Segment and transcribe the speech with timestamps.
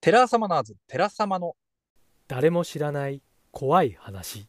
[0.00, 1.56] テラサマナーズ、テラ様の
[2.28, 4.48] 誰も知らない怖い話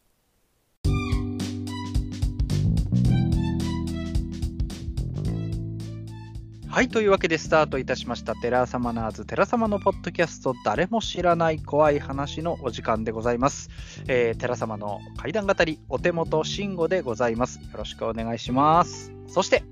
[6.68, 13.68] はい、というわけでスタートいたしました、テラサマナーズ、テラ様のポッドキャスト、誰も知らない怖い話のお時間でございます。
[14.06, 17.58] えー、テラ様の怪談語り、お手元慎吾でございます。
[17.58, 19.12] よろしくお願いします。
[19.26, 19.64] そして、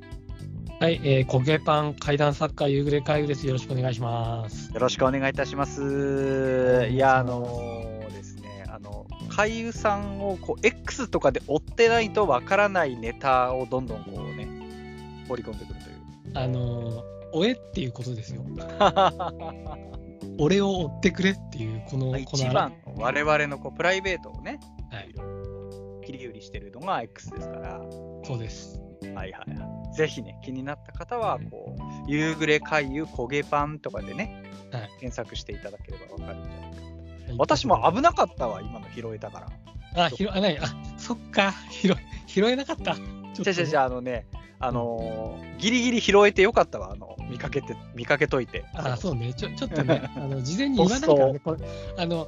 [0.78, 3.46] はい、えー、焦げパン怪談作家夕暮れ会議です。
[3.46, 4.70] よろしくお願いします。
[4.74, 6.86] よろしくお願いいたします。
[6.90, 14.46] いや、あのーですね、あの、俳優さんをこう X とかで追ってないとわからないネタをどんどんこうね、
[15.26, 15.96] 放り込んでくるという。
[16.34, 18.42] あのー追えっていうことですよ。
[20.38, 25.14] 俺を追ってくれっていうこの一番の我々のこうプライベートをね、はい。
[26.04, 27.80] 切り売りしてるのが X ですから、
[28.24, 29.94] そうですはいはいはい。
[29.94, 37.36] ぜひね、気になった方は、こう、夕暮れ回遊焦げパンとかでね、はい検索していただければわかるんじゃないかと。
[37.38, 39.46] 私も危なかったわ、今の拾えたか
[39.94, 40.04] ら。
[40.06, 40.66] あ、ひろ、あ、ない、あ、
[40.98, 41.94] そっか、拾、
[42.26, 42.94] 拾えなかった。
[42.94, 44.26] ちょっとじゃじゃじゃあのね、
[44.58, 48.64] あのーギリギリ拾えてよかったわ、あの、見かけて、見かけといて。
[48.74, 51.58] あ、そうね、ちょ、ちょっとね、 あの、事前に言わないからね、これ、
[51.96, 52.26] あの、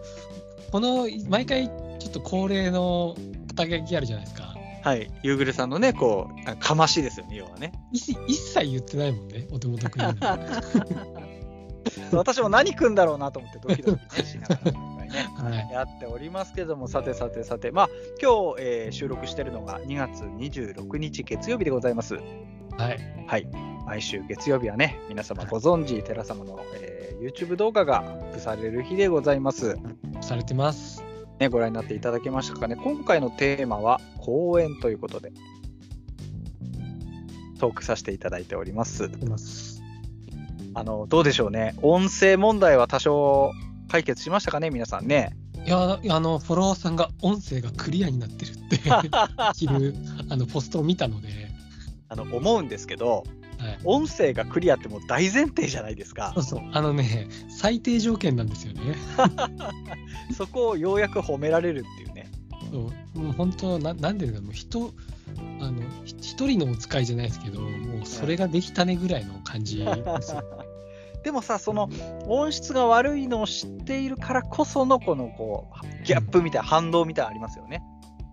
[0.73, 3.17] この、毎回、ちょっと恒例の
[3.49, 4.58] 肩書きあるじゃないですか。
[4.89, 7.73] はい、夕暮れさんのね、こう、あかましですよね、要はね。
[7.93, 10.07] 一一切言ってないもんね、お手元くんに。
[12.11, 14.73] 私も何組んだろうなと思ってドキドキ、ね、しながら
[15.45, 15.71] はい。
[15.71, 17.89] やっておりますけどもさてさてさてまあ
[18.21, 22.99] 今日、えー収録してるのが2月26日月曜日でございますはい。
[23.27, 23.49] はい
[23.87, 29.77] 毎週月曜日はね皆様ご存知寺様の、えー YouTube 動画がアップされる日でございます
[30.21, 31.08] されてます。
[31.39, 32.77] ねご覧になっていただけましたかね。
[32.77, 35.33] 今回のテーマは公演ということで。
[37.59, 39.11] トークさせていただいております。
[40.75, 41.75] あのどうでしょうね。
[41.83, 43.51] 音声問題は多少
[43.89, 45.37] 解決しましたかね皆さんね。
[45.67, 48.79] いや、あの、フォロワーさんが音声がクリアになってるって、
[49.57, 49.95] 昼、
[50.29, 51.49] あの、ポストを見たので、
[52.09, 53.25] あの思うんですけど
[53.59, 53.79] はい。
[53.85, 56.33] 音声がクリアってもう大前提じゃないですか。
[56.35, 58.81] そうそう、あのね、最低条件なんですよね。
[60.37, 62.31] そこをようやく褒められるっていうね。
[62.71, 63.19] そう。
[63.19, 64.33] もう本当な、なんていう。
[64.33, 64.93] のか、もう人、
[65.61, 69.79] あの、ひ一人のお使いじゃないですけど、もうそれができたねぐらいの感じ。
[69.79, 69.85] で
[70.23, 70.43] すよ。
[71.25, 71.91] でもさその
[72.29, 77.83] 音質が悪いのを知っているからこそのこのこうギャップみたいな反動みたいなのありますよね、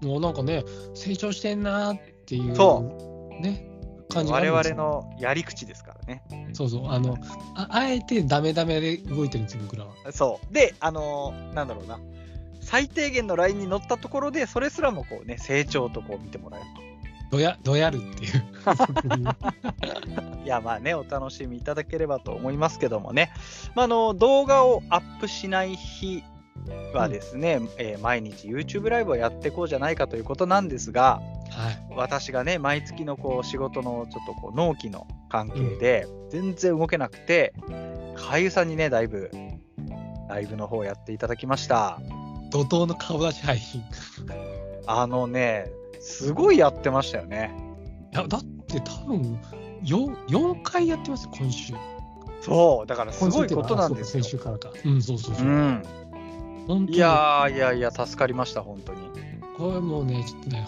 [0.02, 3.68] もうなんかね、成長してんなーっていう、そね、
[4.16, 4.76] 感じがあ我るんですよ。
[4.76, 6.24] 々のやり口ですからね。
[6.54, 7.18] そうそう、あの、
[7.56, 9.92] ああえてダメダメで動いてるんですよ、僕らは。
[10.12, 10.54] そう。
[10.54, 12.00] であのーなんだろうな。
[12.62, 16.68] 最低限のラインに乗ったところでそれすらもこうね成長とこう見てもらえる
[17.32, 18.44] どや、どやるっていう。
[20.46, 23.32] いやまあね、お楽しみいただければと思いますけどもね、
[23.76, 26.24] まあ、あの動画をアップしない日
[26.94, 31.22] はですね、えー毎日 YouTube ライブをやっていこうじゃないかということなんですが、
[31.52, 31.86] はい。
[31.96, 37.54] 私がね、毎月のこう仕事のちょっとこう納期の関係で、全然動けなくて、
[38.16, 39.32] 俳優さんにね、だいぶ
[40.30, 42.00] ライブの方やっていただきました。
[42.52, 43.82] 怒涛の顔出し配信。
[43.82, 43.84] い
[44.88, 47.52] あのね、すごいやってましたよね。
[48.16, 49.40] や、だって多分、
[49.84, 51.74] 4, 4回やってますよ、今週。
[52.42, 54.72] そう、だからすごいことなんですよ先週からか。
[54.86, 55.50] うん、そうそうそうう。
[55.50, 55.84] ん、
[56.68, 59.00] 本当にいやーいやいや、助かりました、本当に。
[59.58, 60.68] これもうね、ちょっとね、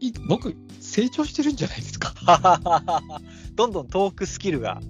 [0.00, 2.14] い僕、成長してるんじゃないですか。
[3.54, 4.80] どんどんトークスキルが、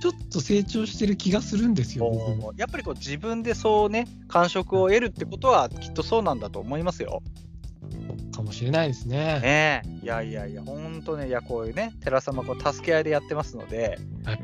[0.00, 7.22] ちょっと成長してる気がするんですよ、僕もやっぱりこう自分でそうね、感触を得るってことはきっとそうなんだと思いますよ。
[8.34, 9.40] かもしれないですね。
[9.40, 10.04] ねえ。
[10.04, 14.40] いやいやいや、本当ね、いやこういうね、寺様こう助け合いでやってますので、はい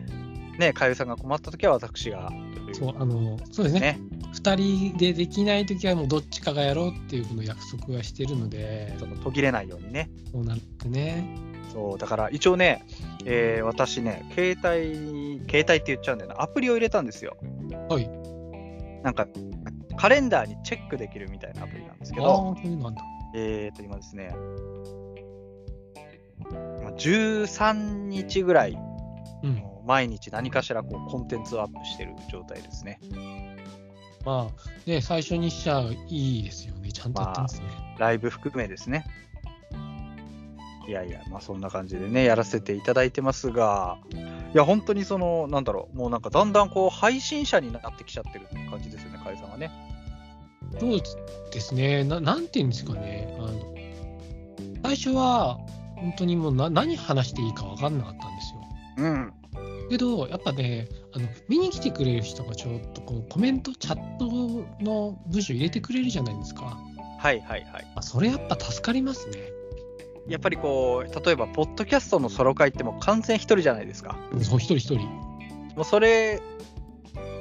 [0.59, 2.33] ね、かゆさんが困った時は私が。
[2.73, 3.81] そう、あの、そうですね。
[3.81, 3.99] ね。
[4.35, 10.11] 2人でできないときはもうどっちかがやろうっていうこの約束はしてるので、その途切れないようにね。
[10.33, 10.57] そうな
[10.87, 11.53] ね。
[11.73, 12.85] そう、だから一応ね、
[13.25, 17.37] えー私ね、携帯、携帯って言っちゃうんだよな、アプリを入れたんですよ。
[17.89, 18.09] はい。
[19.03, 19.27] なんか、
[19.97, 23.03] カレンダーにチェックできるみたいなアプリなんですけああど、ー、そういうのなんだ。
[23.35, 24.35] えーと、今ですね、
[26.83, 28.79] まあ13日ぐらい、
[29.43, 29.63] うん。
[29.87, 33.01] 毎日何かしらこうコンテンツをアップしてる状態ですね。
[34.25, 36.93] まあ、ね、最初にしちゃいいですよね。
[36.93, 37.67] ちゃんとやってますね。
[37.99, 39.05] ライブ含めですね。
[40.87, 43.99] いやいや、まあそんな感じでね、やらせていただいてますが、
[44.55, 49.71] いや、本当にその、なんだろう、もうなんかだんだんこう、配信者になってきちゃってる感じですよね、かえさんはね。
[50.79, 51.01] そう
[51.53, 52.05] ですね。
[52.05, 53.37] ななんていうんですかね。
[53.39, 53.73] あの
[54.83, 55.59] 最初は、
[55.97, 58.62] 本当にもうな何話していいか分かんなかったんですよ。
[58.97, 59.33] うん。
[59.91, 64.27] けど、やっぱね、あの見に来てくれる人がちょっとこうコメント、チャット
[64.83, 66.79] の文章入れてくれるじゃないですか。
[67.19, 67.93] はいはいはい。
[67.95, 69.39] あそれやっぱ助かりますね。
[70.29, 74.17] やっぱりこう、例えば、ポッドキャストのソロ会ってもう完全一人じゃないですか。
[74.43, 74.99] そう、一人一人。
[75.75, 76.41] もうそれ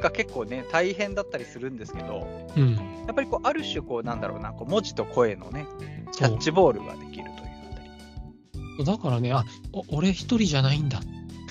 [0.02, 2.28] が結構ね、大変だったりするんですけど、
[2.58, 2.74] うん。
[2.74, 5.68] やっぱりこう、ある種こう、なんだろうな、こう文字と声のね、
[6.12, 7.26] キャッチボールができるという
[7.72, 8.86] あたり。
[8.86, 11.02] だからね、あお俺一人じゃないんだ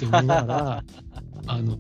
[0.07, 0.85] って思いながら、
[1.47, 1.77] あの、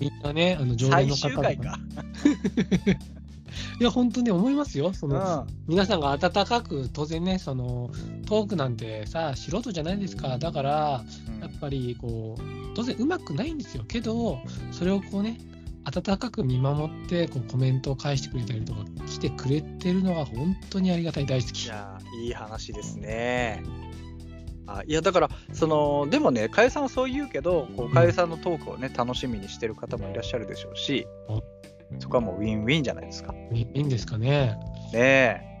[0.00, 1.78] みんなね、あの常連最の方々終回か。
[3.80, 4.92] いや、本当に思いますよ。
[4.94, 5.12] そうん。
[5.12, 7.90] の、皆さんが温かく、当然ね、その、
[8.26, 10.38] トークなんてさ、素人じゃないですか。
[10.38, 11.04] だから、
[11.40, 12.42] やっぱり、こう、
[12.74, 13.84] 当然うまくないんですよ。
[13.86, 14.38] けど、
[14.70, 15.38] それをこうね、
[15.84, 21.66] 温かく見守って、こう、コメントを返してくれたりとか、来てくれてるのが本当にありがたい、大好いき。
[21.68, 23.62] やー、いい話ですね。
[24.66, 31.06] あいや、だから、その、でもね、かゆさんはそう言うけど、こう、かゆさんのトークをね、楽しみにしてる方もいらっしゃるでしょうし、
[31.98, 33.34] そこはもうウィンウィンじゃないですか。
[33.52, 34.56] いいいんですかね。
[34.92, 34.98] ね
[35.48, 35.52] え。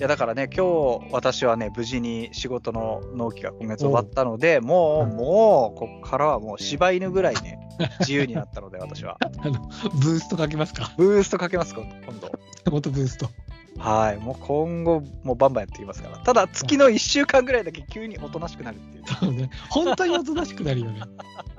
[0.00, 0.64] いやだからね、今
[1.00, 7.58] 日私はね、無事に仕事の納期が今月終わったので、もう、うんもう、こっからはもう柴犬ぐらいね、
[8.00, 9.16] 自由になったので、私は。
[9.38, 9.52] あの、
[9.94, 10.92] ブーストかけますか？
[10.96, 11.84] ブーストかけます、今
[12.20, 12.30] 度。
[12.70, 13.28] 本当ブースト。
[13.78, 16.18] はい、もう今後、もうバンバンやっていきますから。
[16.18, 19.04] ただ、月の1週間ぐらいだけ急におとなしくなるっていう。
[19.06, 19.50] そうね。
[19.70, 21.00] 本当におとなしくなるよね。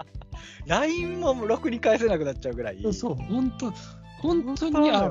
[0.68, 2.94] LINE もろくに返せなくなっちゃうぐらい。
[2.94, 3.74] そう、本当、
[4.21, 5.10] 本当に、あ、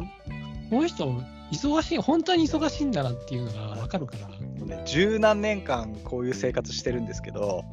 [0.71, 1.07] この人、
[1.51, 4.85] 忙しい、本当に忙しいんだなっていうのが分かるから。
[4.85, 7.65] 十何年間こういう生活してるんですけど、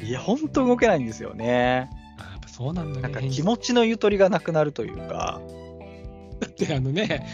[0.00, 1.90] いや、本当動けないんですよね。
[2.18, 3.02] あやっぱそうなんだね。
[3.02, 5.40] なんか気持ちのゆとりがなくなるというか。
[6.40, 7.26] だってあのね、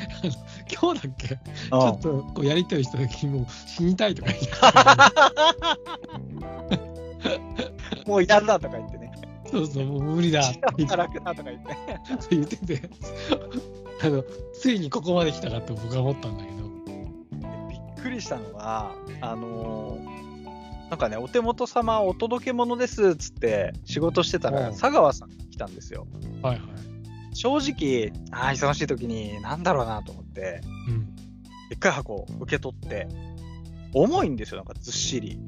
[0.73, 1.39] 今日だっけ、ち
[1.73, 4.51] うんょっとこうやりとりした時にもう死にたいとか言って
[8.07, 9.13] もう嫌だとか言ってね。
[9.51, 11.77] そうそう、もう無理だって楽だとか言って。
[12.31, 12.91] 言ってて、
[14.03, 14.25] あの、
[14.55, 16.59] ついにここまで来たかって僕は思ったんだけど、
[17.69, 20.21] びっくりしたのが、あのー
[20.91, 26.07] なんかね、お手元様お届け物ですっつって仕事してたら、うん佐川さんが来たんですよ。
[26.43, 26.63] はいはい。
[27.33, 30.30] 正直、ああ、忙しい時に、なんだろうなと思って、
[30.89, 31.15] うん。
[31.69, 33.09] でっかい箱受け取って、
[33.93, 35.39] 重いんですよ、なんかずっしり。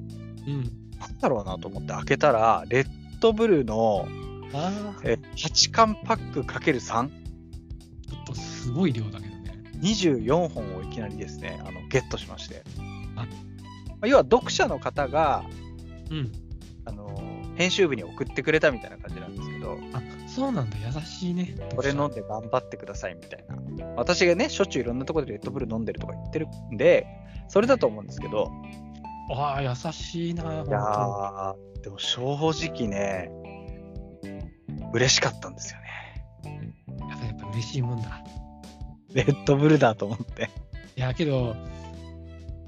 [0.47, 0.65] うん。
[0.99, 2.87] なんだろうなと思って開けたら、レッ
[3.21, 4.07] ドブルの
[5.03, 9.59] え8缶パック ×3、ちょっとすごい量だけどね。
[9.81, 12.63] 24本をいきなりですね、あのゲットしまして。
[13.17, 13.27] あ
[14.07, 15.45] 要は読者の方が、
[16.11, 16.33] うん。
[16.85, 17.23] あの
[17.55, 20.03] 編集部に送ってくれたみたいな感じなんですけど、あ、
[20.35, 21.55] そうなんだ、優しいね。
[21.77, 23.87] これ飲んで頑張ってくださいみたいな。
[23.97, 27.07] 私がね、しょっちゅういろんなところでレッドブル飲んでるとか言ってるんで、
[27.49, 28.51] それだと思うんですけど、
[29.35, 33.31] ああ、優しいな、本いやー、でも正直ね、
[34.93, 36.25] 嬉しかったんですよね。
[36.99, 38.23] 当やっぱやっぱ嬉しいもんだ。
[39.13, 40.51] レッドブルだと思って。
[40.97, 41.55] いや、けど、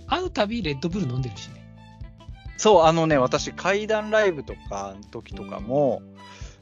[0.07, 1.65] 会うたびレッドブル飲んでるしね。
[2.59, 6.03] そう、あのね、私、怪談ライブとかの時とかも、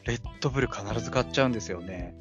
[0.05, 2.15] レッドブル必ず買っちゃうんですよね。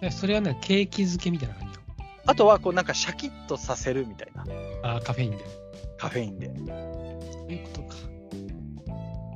[0.00, 1.82] でそれはね、ケーキ漬けみたいな感じよ。
[2.26, 4.44] あとは、こう、なんかシャキッとさせるみたいな、
[4.82, 5.38] ああ、カフェインで。
[5.96, 6.52] カフェインで。
[7.32, 7.96] そういうことか。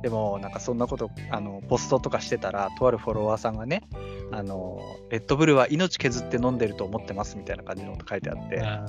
[0.01, 3.83] でも、なんかそんなこと、あの、ポストとかしてたら、とあるフォロワーさんがね、
[4.31, 8.85] あの、レッドブルは命削って飲んでると思ってますみたいな感じのこと書いてあって、あ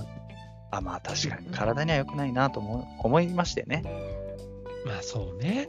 [0.70, 3.82] あ、まあ確かに体には良くないなと思う思いましてね。
[4.84, 5.68] ーまあそうね。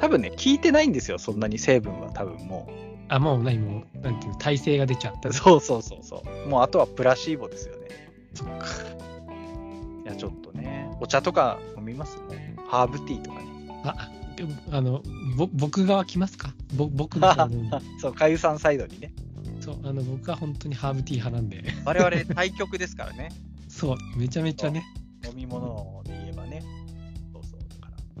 [0.00, 2.68] 多分ね、聞いてないんですよ、そんなに成分は多分も
[3.08, 5.28] あ、もう何もう、なんていうの、耐性が出ちゃった。
[5.28, 5.32] う。
[5.32, 6.48] そうそうそうそう。
[6.48, 7.88] もうあとはプラシーボですよね。
[8.34, 8.66] そっか。
[10.04, 12.16] いや、ちょっとね、お茶とか飲みます？
[12.30, 12.56] ね。
[12.68, 13.46] ハーブティーとかね。
[13.84, 15.02] あ、でもあの、
[15.36, 16.54] ぼ僕側来ますか？
[16.74, 17.70] ぼ僕の方に
[18.00, 19.12] そう、かゆさんサイドにね。
[19.60, 21.62] そう、あの、僕は本当にハーブティー派なんで。
[21.84, 23.30] 我々対局ですからね。
[23.68, 24.84] そう、めちゃめちゃね。
[25.26, 25.82] 飲み物で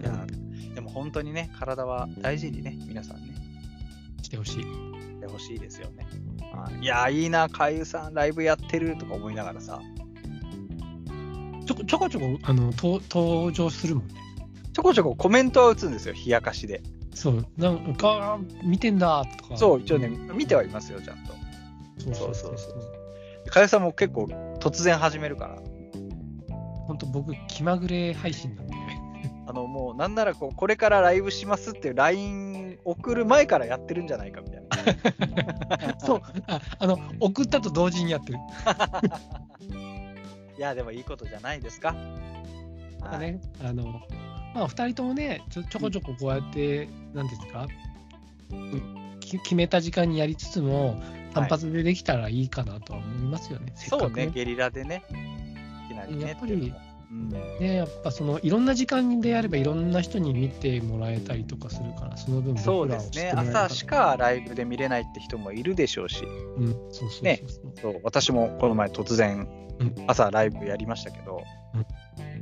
[0.04, 0.26] いや、
[0.74, 3.34] でも本当にね、体は大事にね、皆さんね、
[4.22, 4.62] してほしい。
[4.62, 6.06] してほしいですよね。
[6.52, 9.80] はいいや、いいな、かゆさんライブやってるとか思いながらさ、
[11.66, 14.14] ちょこちょこちょこ、あの、と登場するもんね。
[14.72, 16.82] ちょこちょこコメントは打つんですよ、冷やかしで。
[17.14, 19.56] そう、なんか、見てんだとか。
[19.56, 21.32] そう、一応ね、見てはいますよ、ちゃんと。
[21.98, 22.74] そうそうそそううそうそ
[23.46, 23.50] う。
[23.50, 24.24] かゆさんも結構
[24.60, 25.58] 突然始めるから、
[26.86, 28.74] 本当僕、気まぐれ配信なんで。
[29.46, 34.68] あの、もうなんならこう、これからライブしますっていう LINE 送る前からやってるんじゃないかみたいな。
[36.00, 38.38] そう、ああの、送ったと同時にやってる。
[40.56, 41.94] いや、でもいいことじゃないですか。
[43.04, 44.02] かね、あの、
[44.54, 47.68] まあ、二人ともねちょ、ちょこちょここうやって、なんですか、
[49.20, 51.00] 決めた時間にやりつつも、
[51.32, 53.72] 単発でできたらいいかなとは思いますよね。
[53.74, 55.04] せっかくそうね、ゲリラでね。
[55.86, 56.28] いきなりね。
[56.28, 56.72] やっぱり
[57.10, 57.28] うん
[57.60, 63.32] ね、やっぱそのいろんな時間でやればいろんな人に見てもらえたりとかするから、その分そうですね。
[63.36, 67.42] 朝しかライブで見れないって人もいるでしょうし、うん、そうそうね
[67.80, 71.42] そう私もこの前突然うん朝ライブやりましたけど、
[71.74, 71.86] うんや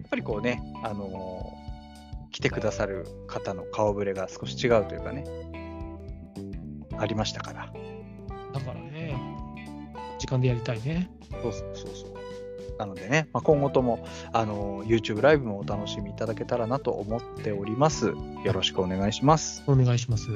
[0.09, 1.63] っぱりこうね、あのー
[2.33, 5.25] 来てくださる方の顔ぶれが少し違うというかね、
[6.99, 7.73] ありましたから。
[8.55, 9.15] だからね、
[10.19, 11.11] 時間でやりたいね。
[11.31, 12.12] そうそうそうそう。
[12.79, 18.07] なのでね、まあ、今後とも、あのー YouTube ライブもお楽しみいただけたらなと思っております。
[18.45, 19.63] よろしくお願いします。
[19.67, 20.29] お願いします。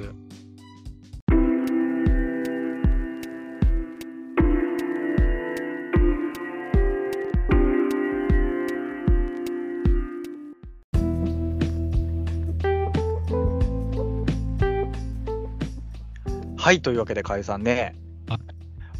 [16.66, 17.94] はい、というわけで、かえさんね
[18.28, 18.40] はい、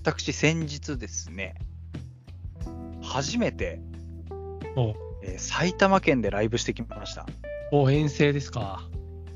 [0.04, 1.56] 私、先日ですね、
[3.16, 3.80] 初めて、
[4.76, 7.24] おえー埼玉県でライブしてきました。
[7.72, 8.86] お遠征ですか？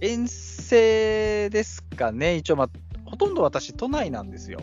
[0.02, 2.70] 遠征ですかね、一応、まあ、
[3.06, 4.60] ほとんど私、都内なんですよ、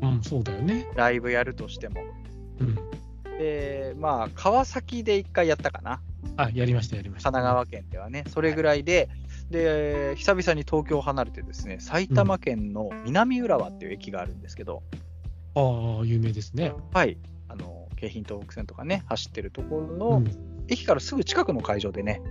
[0.00, 0.88] うん、そうだよね。
[0.94, 2.02] ライブやるとしても。
[2.60, 2.76] うん。
[3.36, 6.00] で、まあ、川崎で一回やったかな、
[6.36, 7.32] あ、やりました、やりました。
[7.32, 9.08] 神奈川県ではね、それぐらいで、
[9.50, 14.84] で、久々に東京を離れてですね、埼玉県の南浦和っていう駅があるんですけど、
[15.56, 16.72] ああ、有名ですね。
[16.92, 17.18] はい、
[17.48, 20.30] あの京浜東北線とかね、走ってるところうの、ん。
[20.68, 22.22] 駅からすぐ近くの会場でね、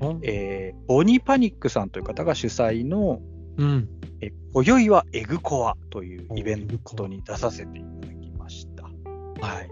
[0.00, 3.20] うんえーボニーパニックさんという方が主催の、
[3.56, 3.88] うん。
[4.20, 6.66] え今宵はエグコアというイベン
[6.96, 8.84] トに出させていただきました。
[8.84, 9.70] はい。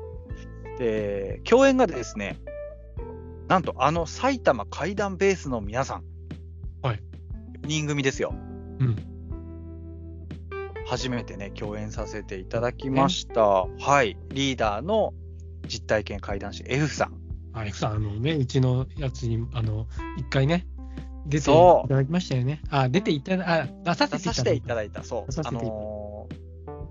[0.79, 2.39] で、共演がですね、
[3.49, 6.05] なんとあの埼玉怪談ベースの皆さん。
[6.83, 7.03] はい。
[7.63, 8.35] 4人組ですよ。
[8.81, 8.97] うん。
[10.87, 13.43] 初めてね、共演させていただきました。
[13.43, 14.17] はい。
[14.31, 15.15] リーダーの
[15.69, 17.15] 実体験怪談師 F さん。
[17.55, 19.87] あ、F さん、あのね、うちのやつに、あの、
[20.19, 20.67] 一回ね、
[21.27, 22.61] 出ていただきましたよね。
[22.71, 24.21] あ、出ていただ、あ、出させていただいた。
[24.21, 25.33] 出させていただいた、そう。
[25.45, 26.43] あのー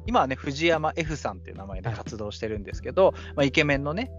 [0.07, 4.15] 今はね、藤山 F さんっていう名前で活動してるんですけど、まあ、イケメンのね、あ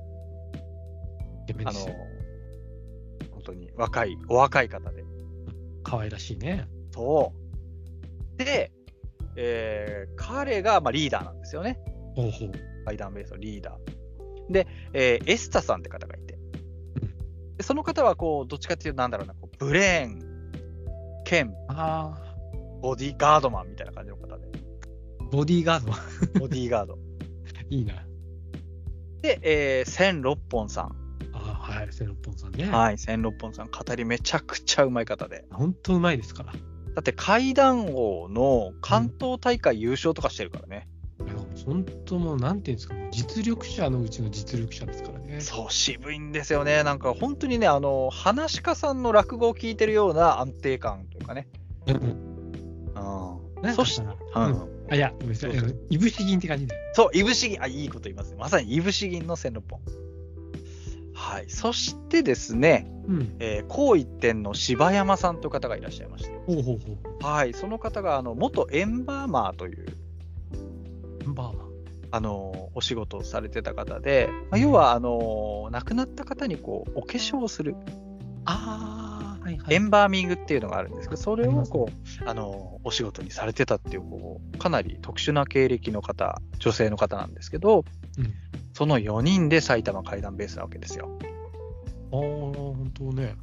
[0.57, 1.95] のーイケメンですよ
[3.33, 5.05] 本当に若い、お若い方で。
[5.83, 6.69] 可愛らしいね。
[6.93, 7.33] そ
[8.35, 8.39] う。
[8.39, 8.71] で、
[9.37, 11.79] えー彼が、まあ、リーダーなんですよね。
[12.15, 12.53] ほうほう。
[12.85, 13.92] 階段ベースのリーダー。
[14.53, 16.39] で、えーエスタさんって方がいて。
[17.57, 20.23] でその方は、こう、どっちかっていうと、なんだろうな、こうブレーン
[21.25, 22.19] 兼あ
[22.83, 24.47] ボディーガードマンみたいな感じの方で。
[25.21, 25.93] あ、ボディーガード。
[26.41, 26.99] ボディーガード。
[27.71, 27.95] いいな。
[29.23, 30.97] で、えー、千六本さん。
[31.33, 32.65] ああ、はい、セロポンさんね。
[32.65, 35.45] はい、千六本さん、語りめちゃくちゃうまい方で。
[35.51, 36.53] 本当うまいですから。
[36.53, 36.59] だ
[37.01, 40.89] って、怪談王の関東大会優勝とかしてるからね。
[41.65, 45.41] 本当もう、なんていうんですか、実力者のうちの実力者ですからね。
[45.41, 46.83] そう、渋いんですよね。
[46.83, 51.49] なんか本当にね、あの、話し家さんの落語を聞いてるような安定感というかね。
[51.87, 51.97] うん。
[51.97, 53.63] うん。
[53.63, 55.53] なんそしかさ、うんうんあ、いや、ごめんなさい。
[55.89, 56.75] いぶし銀って感じで。
[56.93, 58.37] そう、いぶし銀、あ、いいこと言いますね。
[58.39, 59.81] まさにいぶし銀の千六本。
[61.15, 61.49] はい。
[61.49, 63.37] そしてですね、うん。
[63.39, 66.31] えー、高一点の柴山さんという方がいらっしゃいまして。
[66.47, 67.25] ほうほうほう。
[67.25, 67.55] はい。
[67.55, 69.87] その方が、あの、元エンバーマーという、
[71.27, 71.73] メンバーマン。
[72.15, 77.75] あの、お仕事をされてた方で、まあ、要は、あの、亡くなった方にこう、お化粧をする、
[78.45, 79.75] ああ、はいはい。
[79.75, 87.85] エンバーミングっていうのがあるんですけど、それをこう、あの、お仕事にされてたっていう、こう、かなり特殊な経歴の方、女性の方なんですけど、
[88.19, 91.19] うんその4人で埼玉怪談ベースなわけですよ。
[92.11, 93.35] ああ、本当ね。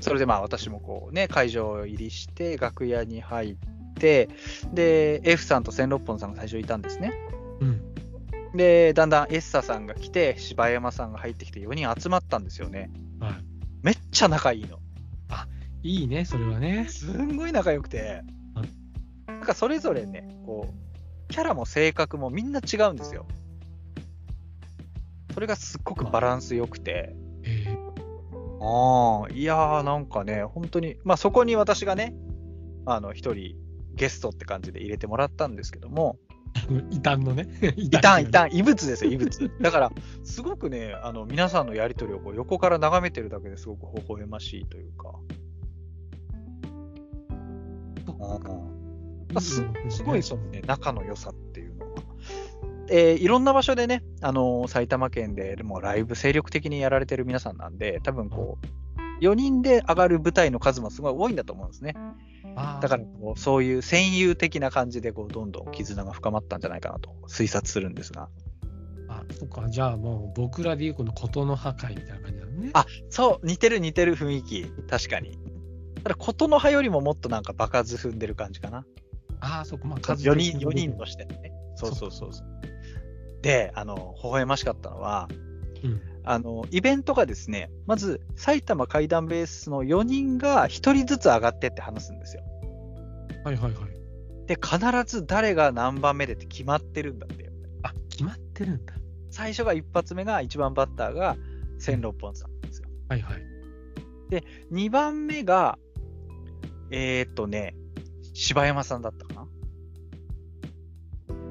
[0.00, 3.56] それでまあ私もこうね、会場入りして、楽屋に入っ
[3.98, 4.28] て、
[4.72, 7.12] で、F さんと千六本さんが最初いたんですね。
[7.60, 7.82] うん。
[8.56, 12.90] で、だんだんエッサさんが来て、柴山さんが入ってきて4人集まったんですよね。
[13.20, 13.32] はい。
[13.82, 14.78] めっちゃ仲いいの。
[15.82, 16.86] いいね、それはね。
[16.88, 18.22] すんごい仲良くて
[18.54, 18.64] は、
[19.26, 23.26] なんかそれぞれね、こう、キャラも性格もみんな違うんですよ。
[25.34, 27.14] それがすっごくバランス良くて、
[27.44, 27.76] え
[28.60, 32.12] ああ、いやーなんかね、本当に、まあそこに私がね、
[32.84, 33.54] あの、一人
[33.98, 37.48] ゲストって感じで入れてもらったんですけども、ー、異端のね。
[37.76, 39.50] 異異端、異端、異物ですよ、異物。
[39.60, 39.92] だから、
[40.24, 45.12] すごくね、あの、皆さんのやりとりをこう横から眺めてるだけですごく微笑ましいというか、
[49.34, 52.02] あすすごいそのね、仲の良さっていうのは。
[52.90, 61.94] えーいろんな場所でね、あのー埼玉県でもうライブ精力的にやられてる皆さんなんで、多分こう、4人で上がる舞台の数もすごい多いんだと思うんですね。
[62.80, 68.28] だからこう、そういう戦友的な感じでこうどんどん絆が深まったんじゃないかなと推察するんですが。
[69.08, 69.68] あ、そっか。
[69.68, 72.70] じゃあもう僕らでいうこのことの破壊みたいな感じなのね。
[72.74, 75.38] あそう、似てる似てる雰囲気、確かに。
[76.02, 78.84] ただ、琴の葉よりももっとなんか場数踏んでる感じかな。
[79.40, 79.88] あー、そっか。
[79.88, 81.52] まあ数4人、的に4人としてのね。
[81.76, 82.48] そうそうそうそう。
[83.42, 85.28] で、あの、微笑ましかったのは、
[85.84, 86.00] うん。
[86.30, 92.42] あの、イベントがですね、まず、埼玉階段ベースの4人が1人ずつ上がってって話すんですよ。
[93.44, 94.46] はいはいはい。
[94.46, 97.50] で、必ず誰が何番目でって決まってるんだってよ。
[97.82, 98.92] あ、決まってるんだ。
[99.30, 101.36] 最初が一発目が1番バッターが
[101.78, 102.88] 千六本さんですよ。
[103.08, 103.42] はいはい。
[104.70, 105.78] 2番目が、
[106.90, 107.74] えーっとね、
[108.34, 109.27] 柴山さんだった。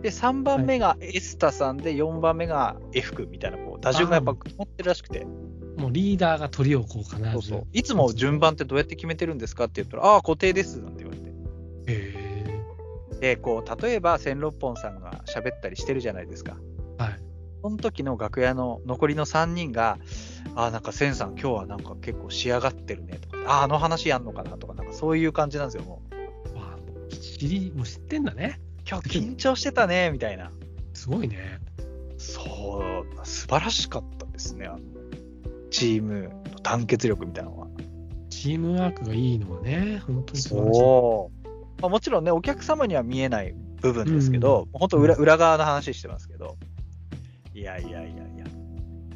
[0.02, 5.26] で、3番目がエスタさんで、4番目が F 君みたいな、こう、打順がやっぱ決まってるらしくて、
[5.78, 7.32] もうリーダーが鳥をこう必ず。
[7.32, 7.68] そうそう。
[7.72, 11.32] いつも順番ってどうやって決めてるんですかって言ったら、ああ、固定ですなんて言われて。
[11.88, 12.64] へ
[13.20, 16.58] で、こう、例えば千六本さんが喋ったりしてるじゃないですか。
[16.98, 17.20] ーはい。
[17.62, 19.98] その時の楽屋の残りの3人が、
[20.56, 26.02] ああ、なんか千さん、今日はなんか結構仕上がってるねとか、ああ、あの話やんのかなとか、なんかそういう感じなんですよ、も
[26.54, 26.58] う。
[26.58, 28.62] わあ知り、もう知ってんだね。
[28.90, 30.52] 今日緊張してたね、みたいな。
[30.94, 31.60] すごいね。
[32.18, 34.80] そう、素晴らしかったですね、あの
[35.70, 37.68] チームの団結力みたいなのは。
[38.30, 40.80] チームワークがいいのはね、本当に素晴らしい。
[40.80, 41.48] そう。
[41.82, 46.58] まあ、もちろんね、お客様には見えない部分ですけど、本当裏、裏側の話してますけど、
[47.54, 48.46] いやいやいやいや、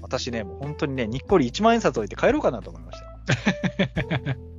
[0.01, 4.35] 私ね、もう本当にね、にっこり1万円札置いて帰ろうかなと思いましたよ。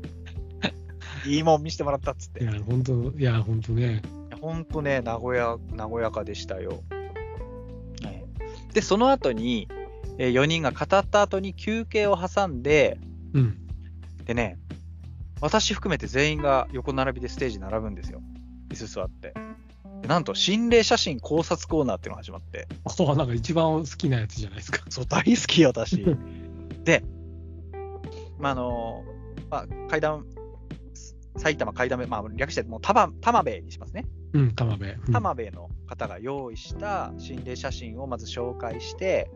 [1.27, 2.41] いいもん見せてもらったっつって。
[2.41, 4.03] いいや、本当、いや、本当ね。
[4.43, 6.83] や本当ね、名古屋、和やかでしたよ。
[8.03, 8.25] はい
[8.73, 9.69] で、その後に、
[10.19, 12.99] え4人が語った後に休憩を挟んで、
[13.35, 13.59] うん。
[14.25, 14.59] でね、
[15.41, 18.23] 私含めて全員が横並びでステージに並ぶんですよ。
[18.71, 19.35] 椅子座って。
[20.03, 22.69] でなんと、心霊写真考察コーナーっていうのが始まって。
[22.85, 24.81] あなんか一番好きなやつじゃないですか。
[24.89, 26.05] そう、大好きよ、私。
[26.85, 27.05] で、
[28.39, 29.05] まあ、あの、
[29.51, 30.25] まあ、階段、
[31.37, 34.07] 埼玉階段目、まあ、略してもう玉、玉兵衛にしますね。
[34.33, 34.87] うん、玉部。
[34.87, 39.31] うん玉兵衛の方が用意した心霊写真をまず紹介して、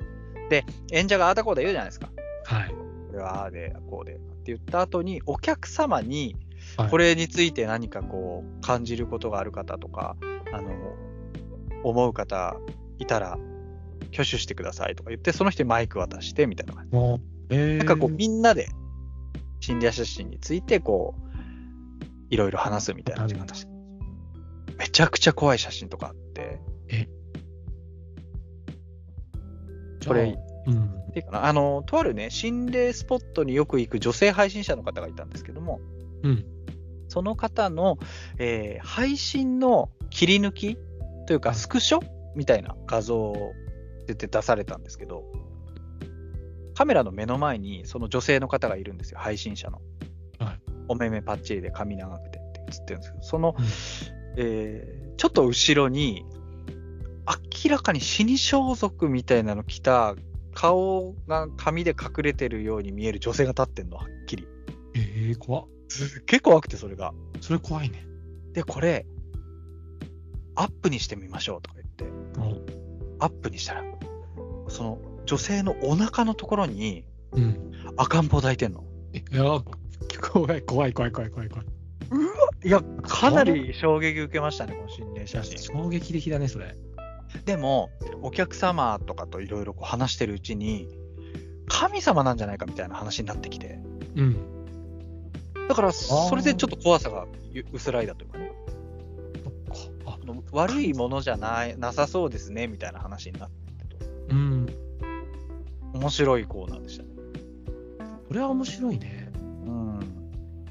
[0.50, 2.11] で、演者がああだこうだ言うじゃないですか。
[2.44, 2.70] はい。
[2.70, 6.37] これはああで、こうで、って言った後に、お客様に、
[6.76, 10.16] はいこれについて何かこう、感じることがある方とか、
[10.52, 10.70] あの、
[11.85, 12.56] 思う方
[12.98, 13.38] いたら、
[14.12, 16.94] 挙手してくださいとか言って、その人にマイク渡して、みたいな感じ。
[16.94, 18.68] もう、えー、なんかこう、みんなで、
[19.61, 21.26] 心霊写真について、こう、
[22.30, 23.75] いろいろ話すみたいな時間でした。
[24.78, 26.60] めちゃくちゃ怖い写真とかあって、
[30.06, 30.84] これ、うん。
[30.84, 35.80] っていうかな、あの、とあるね、心霊スポットによく行く女性配信者の方がいたんですけども、
[36.22, 36.44] うん。
[37.08, 37.98] その方の、
[38.38, 40.78] えー配信の切り抜き
[41.26, 42.00] というか、スクショ
[42.34, 43.52] みたいな画像を
[44.06, 45.24] 出て出されたんですけど、
[46.74, 49.80] カメラの目の前にその女性の方がいるんですよ、配信者の。
[50.38, 50.60] はい。
[50.88, 56.25] お目目パッチリで髪長くてって映ってるんですけど、その、うんえーちょっと後ろに、
[57.64, 60.14] 明らかに死に装束みたいなの着た、
[60.55, 64.46] 顔が髪で隠れてるように見える女性が立ってんの、はっきり。
[64.94, 67.12] えー、怖っすっげえ怖くて、それが。
[67.40, 68.07] それ怖いね。
[68.53, 69.07] で、これ、
[70.55, 71.88] アップにしてみましょうとか言っ
[72.35, 72.59] て、も
[73.18, 73.85] アップにしたら、
[74.68, 77.72] その女性のお腹のところにう、うん。
[77.96, 78.85] 赤ん坊抱いてんの。
[79.12, 79.42] えいや、
[80.31, 81.66] 怖い、怖い、怖い、怖い、怖い、怖い。
[82.66, 85.57] いや、かなり衝撃受けましたね、この心霊写真。
[85.57, 86.74] 衝撃的だね、それ。
[87.44, 87.90] ででも、
[88.22, 90.88] お客様とかといろいろ話してるうちに、
[91.68, 93.79] 神様なんじゃないかみたいな話になってきて、
[94.16, 94.37] うん。
[95.68, 97.29] だから、それでちょっと怖さが
[97.72, 98.52] 薄らいだというかね。
[100.05, 100.18] あ、
[100.50, 104.66] 悪いものじゃないなさそうですねみたいな話になってと、うん。
[105.94, 107.11] 面白いコーナーでしたね。
[108.26, 109.31] これは面白いね。
[109.66, 110.00] うん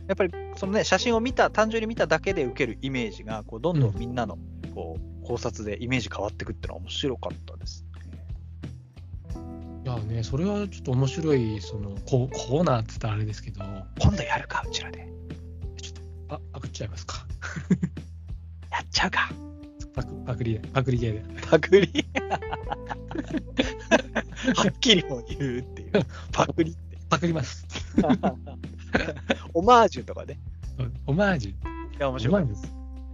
[0.07, 4.37] やっぱりそのね写真を見た単純に見ただけで受けるイメージがこうどんどんみんなの
[4.73, 7.95] こう考察でイメージ変わっていくっていうのは面白かったですね。
[9.85, 13.63] いやね、それはちょっと面白い、その、ココーナーって言ったらあれですけど、
[13.99, 15.07] 今度やるかうちらで。
[15.79, 15.93] ちょっ
[16.27, 17.27] と、あ、パクっちゃいますか。
[18.71, 19.29] やっちゃうか。
[19.93, 21.23] パク、パクリで、パクリ系で。
[21.49, 21.87] パクリ
[24.55, 25.91] はっきりもう言うっていう。
[26.31, 26.97] パクリって。
[27.07, 27.67] パクります。
[29.53, 30.39] オマージュとかね。
[31.05, 31.51] オマージュ。
[31.51, 31.55] い
[31.99, 32.45] や、面オ白い。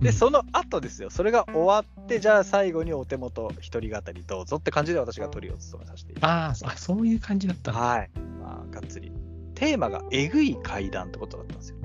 [0.01, 1.09] で、うんその後ですよ。
[1.09, 8.09] それが終わって、じゃあ最後にお手元一人語りどうぞって感じで私がトリを務めさせていただきああ、そういう感じだったはい。
[8.41, 9.11] まあ、がっつり。
[9.53, 11.77] テーマがえぐい階段ってことだったんですよ。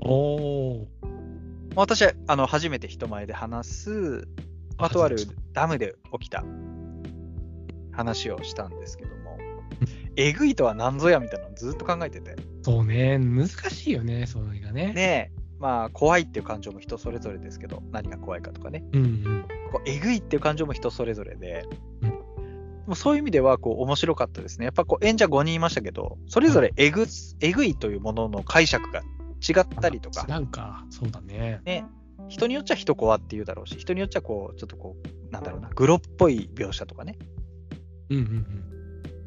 [0.00, 0.86] おー。
[1.74, 4.28] 私はあの初めて人前で話す、
[4.76, 5.16] まあ、とある
[5.52, 6.44] ダムで起きた
[7.92, 9.38] 話をしたんですけども、
[10.16, 12.36] えぐいとは何ぞやみたいなのをずっと考えてて。
[12.66, 14.92] そうね、難しいよね、それがね。
[14.92, 18.84] ねまあ、怖いっていう感情も人それぞれですけど、何が怖いかとかね。
[18.92, 19.44] うんうん。
[19.70, 21.64] こうえぐいっていう感情も人それぞれで、
[22.02, 22.16] うんで
[22.88, 24.64] もそういう意味ではこう面白かったですね。
[24.64, 27.06] やっぱこう演者5人いましたけど、それぞれえぐ,、
[27.40, 29.00] えぐいというものの解釈が
[29.48, 31.60] 違ったりとか、違うか、そうだね。
[31.64, 31.84] ね、
[32.28, 37.16] 人によっちゃ人怖って言うだろうし、人によっちゃこう、ちょっとこう、なんだろうな、グロっぽい描写とかね、
[38.10, 38.26] うんうんう
[38.72, 38.75] ん。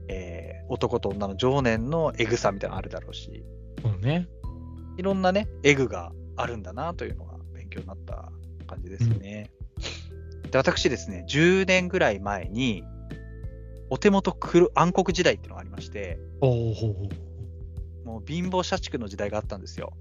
[0.10, 3.44] えー男と女の情念のえぐさみたいなのあるだろうし、
[3.82, 4.28] そうね。
[4.98, 8.32] いろんなね、エグがあるんだなというのが勉強になった
[8.68, 9.50] 感じですね。
[10.52, 12.84] で私ですね、10年ぐらい前に、
[13.90, 16.20] お手元黒暗黒時代っていうのがありまして、
[18.06, 19.94] もう貧乏社畜の時代があったんですよ。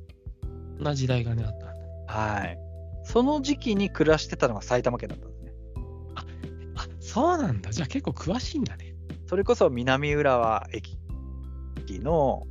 [0.43, 2.13] こんな時代がね、あったんだ。
[2.13, 2.59] はい。
[3.05, 5.53] その時期に暮らしてたのが埼玉県だったんですね。
[6.75, 7.73] あ、そうなんだ。
[7.73, 8.88] じゃあ結構詳しいんだね。
[9.27, 10.99] それこそ南浦和駅
[12.01, 12.47] の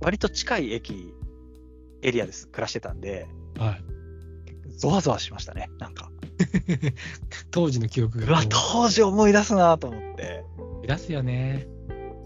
[0.00, 1.14] 割と近い駅
[2.02, 2.48] エリアです。
[2.48, 3.26] 暮らしてたんで、
[3.58, 3.84] はい。
[4.76, 5.70] ゾワゾワしましたね。
[5.78, 6.10] なんか。
[7.50, 8.26] 当時の記憶が。
[8.26, 10.44] うわ、当時思い出すなと思って。
[10.86, 11.66] 出すよね。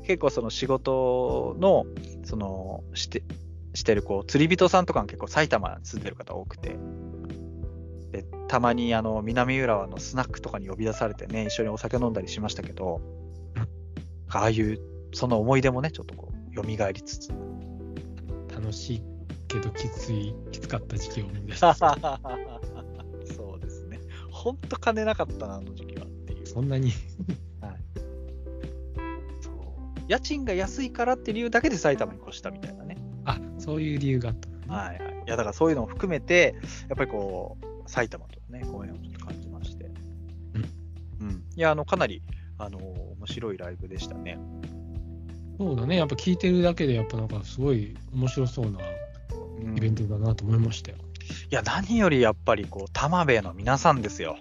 [0.04, 1.86] 結構その仕事の、
[2.24, 3.22] その、して、
[3.74, 6.76] してるこう、釣り人さんとかが結構埼玉に住んでる方多くて、
[8.10, 13.17] で、たまにあの、南浦和のスナックとかに呼び出されてね、一緒にお酒飲んだりしましたけどうん、
[14.30, 14.78] ああいう、
[15.12, 16.62] その思い出もね、ちょっとこう、蘇
[16.92, 17.30] りつつ。
[18.54, 19.02] 楽しい
[19.46, 22.20] けどきつい、きつかった時期を思い出し そた。
[23.56, 24.00] うですね。
[24.30, 26.46] ほんと金なかったな、あの時期はっていう。
[26.46, 26.90] そんなに。
[29.40, 29.54] そう
[30.08, 32.96] 家賃が安いからっていう理由だけで埼玉に越したみたいなね。
[33.24, 34.48] あ、そういう理由があった。
[34.72, 35.14] はいはい。
[35.26, 36.54] いや、だからそういうのを含めて、
[36.88, 39.90] やっぱりこう、埼玉とね、ご縁をちょっと感じまして。
[41.20, 41.44] うん。
[41.56, 42.22] いや、あの、かなり、
[42.58, 44.38] あの、面白いライブでしたね。
[45.58, 45.96] そうだね。
[45.96, 48.78] やっぱ聞いてるだけで、やっぱなんかすごい面白そうな
[49.60, 50.98] うんイベントだなと思いましたよ。
[51.50, 54.36] いや、何よりやっぱりこう、玉部の皆さんですよ。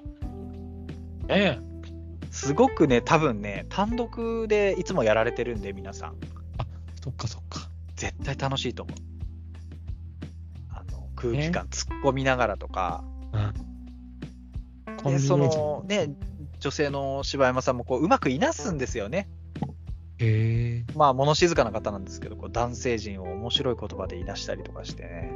[1.28, 1.67] ええ。
[2.32, 6.15] すごくね、多分ね、単独でいつもやられてるんで、皆さん。
[7.04, 7.69] そっかそっか。
[7.95, 8.97] 絶対楽しいと思う。
[10.69, 13.67] あの、空気感突っ込みながらとか、うん。
[15.12, 16.10] でそのね、
[16.60, 19.30] 女性の柴山さんもこう、うまくいなすんですよね。
[20.20, 20.93] へえ。
[20.96, 25.32] まあ、物静かな方なんですけど、こう男性陣を面白い言葉で言い出したりとかしてね。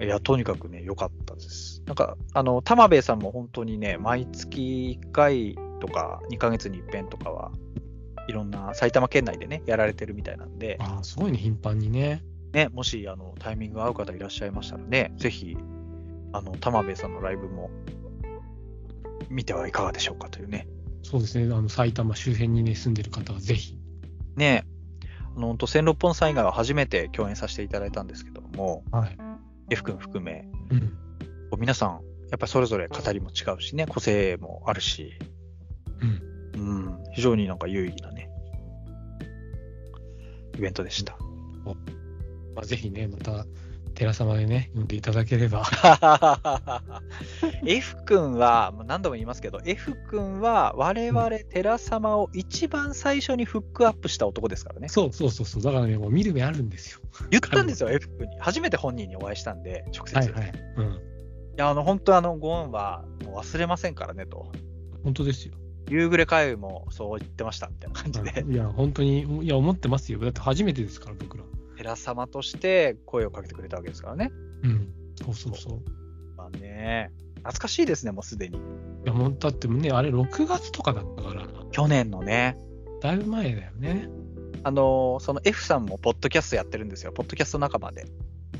[0.00, 1.82] いや、とにかくね、良かったです。
[1.86, 7.52] なんか、あの、玉兵衛さんも本当にね、毎月1回とか、2ヶ月に一遍とかは、
[8.28, 12.22] いろんな埼玉県内でね、やられてるみたいなんで、ああ、すごいね、頻繁にね。
[12.52, 15.56] ね、もし、あの、タイミングが合う方いらっしゃいましたらね、ぜひ、
[16.32, 17.70] あの、玉兵衛さんのライブも、
[19.30, 20.66] 見てはいかがでしょうかというね。
[21.02, 21.52] そうですね。
[21.52, 23.76] あの、埼玉周辺にね、住んでる方はぜひ。
[24.36, 24.64] ね
[25.36, 29.18] あの、本当千六本さん以外は初めて共演させていただいたんですけども、はい。
[29.70, 30.74] F 君含め、う
[31.56, 31.58] ん。
[31.58, 35.12] 皆さん、やっぱりそれぞれ語りも違うしね、個性もあるし、
[36.54, 36.60] うん。
[36.60, 38.30] うん、非常になんか有意義なね、
[40.56, 41.16] イベントでした。
[42.54, 43.46] まあ、ぜひね、また、
[44.02, 45.64] 寺様でね、読んでいただければ。
[47.64, 54.88] F 君は、まあ何度も言いますけど、F 君は我々寺様を一番最初にフックアップした男ですからね。
[54.88, 55.62] そうそうそうそう。
[55.62, 57.00] だからね、もう見る目あるんですよ。
[57.30, 58.40] 言ったんですよ、F 君に。
[58.40, 60.14] 初めて本人にお会いしたんで、直接。
[60.14, 60.52] いはいはい。
[60.78, 61.12] うん。
[61.56, 64.50] や、あの、本当あの、ご恩はもう忘れませんからね、と。
[65.04, 65.54] 本当ですよ。
[65.88, 68.44] 夕暮れ会もそう言ってました、みたいな感じで。
[68.48, 70.18] いや、本当に、いや、思ってますよ。
[70.18, 71.44] だって初めてですから、僕ら。
[71.82, 74.30] 寺様として声をかけてくれたわけですからね。
[74.62, 74.88] うん。
[75.16, 75.80] そうそうそう。
[76.36, 78.56] まあね、懐かしいですね、もうすでに。
[78.56, 78.60] い
[79.04, 82.56] や、もうだってね、あれ6月とかだったから、去年のね、
[83.00, 84.08] だいぶ前だよね。
[84.64, 88.06] あのーその F さんもポッドキャストやってるんですよ、ポッドキャスト仲間で。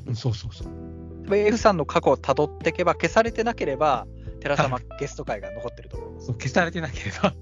[0.08, 1.30] うんそうそうそう。
[1.30, 4.08] で F さんの過去をたどっていけば、消されてなければ、
[4.40, 6.32] 寺様ゲスト会が残ってると思います。
[6.32, 7.32] 消されてなければ。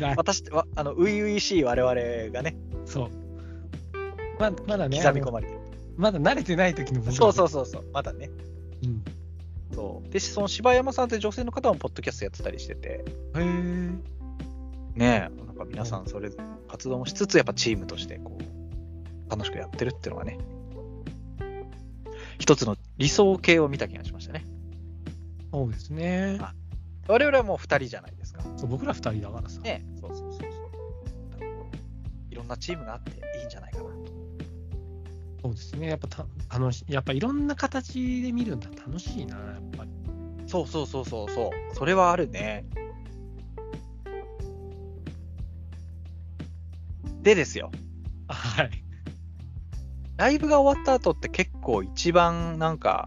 [0.16, 3.27] 私、わあの、初々しい我々がね、そう。
[4.38, 5.58] ままだね、刻み込まれてる。
[5.96, 8.30] まだ慣れてない時の僕らそうそうそうそう、まだね。
[8.84, 9.04] うん。
[9.74, 10.08] そう。
[10.10, 13.04] で、その柴山さんって女性の方もポッドキャストやってたりしてて、へ
[13.36, 13.42] え。
[14.94, 16.30] ねえ、なんか皆さんそれ
[16.68, 20.38] 活動もしつつ、やっぱチームとしてこう、楽しくやってるっていうのがね、
[22.38, 24.44] 一つの理想形を見た気がしましたね。
[25.52, 26.38] そうですね。
[27.08, 28.42] 我々はもう二人じゃないですか。
[28.56, 29.60] そう僕ら二人だからさ。
[29.60, 29.84] ね
[32.48, 33.90] んなチームがあっていいんじゃないかなと。
[35.42, 35.88] そうですね。
[35.88, 36.26] やっぱた
[36.58, 39.90] 楽しやっぱいろんな形で見るんだ楽しいな、やっぱり。
[40.46, 41.76] そうそうそうそうそう。
[41.76, 42.64] それはあるね。
[47.22, 47.70] でですよ。
[48.28, 48.70] はい。
[50.16, 53.06] ライブが終わった後って結構一番なんか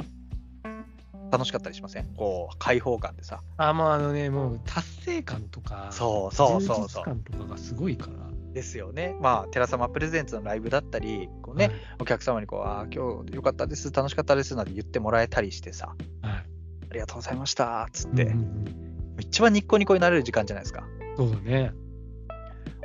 [1.31, 2.13] 楽しかったりしません？
[2.15, 3.41] こう開放感でさ。
[3.57, 7.03] あ、もうあのね、もう達成感とか、そうそうそうそう。
[7.03, 8.20] 感とかがすごいから。
[8.53, 9.15] ですよね。
[9.21, 16.33] まあ、寺様プレゼンツのライブだったり、こうね、はいお客様にこう、ああ、今日よかったです、楽しかったですなんて言ってもらえたりしてさ、はい。
[16.33, 20.83] ありがとうございました、つって、うんうんうん一番ニッコニコになれる時間じゃないですか。
[21.15, 21.73] そうだね。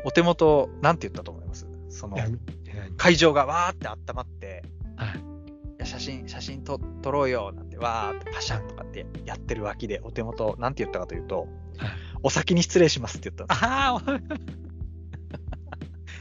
[0.05, 1.67] お手元、なんて言ったと思います？
[1.89, 2.19] その
[2.99, 4.63] 会場がわーって温まって、
[4.97, 5.07] は
[5.83, 5.87] い。
[5.87, 11.49] 写真、写真撮撮ろうよなんて、わーってパシャンとかってやってる脇で、お手元、なんて言ったかというと、
[11.79, 11.91] はい
[12.23, 14.01] お先に失礼しますって言ったんですああ、お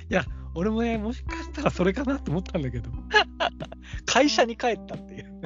[0.09, 2.89] いや、俺もね、もしかしたらそれかなと思ったんだけど、
[4.05, 5.41] 会社に帰ったっていう。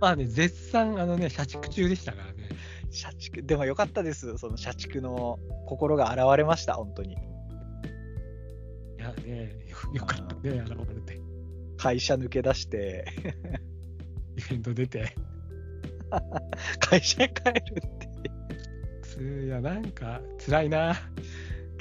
[0.00, 2.48] まあね、絶賛、あのね、社畜中でしたからね。
[2.90, 4.36] 社畜、でもよかったです。
[4.36, 7.14] その社畜の心が現れました、本当に。
[7.14, 7.16] い
[8.98, 11.20] やね、よよかったね、現れて。
[11.76, 13.06] 会社抜け出して、
[14.36, 15.14] イベント出て。
[16.80, 18.10] 会社へ帰るって。
[19.02, 20.94] ついや、なんか、辛いな。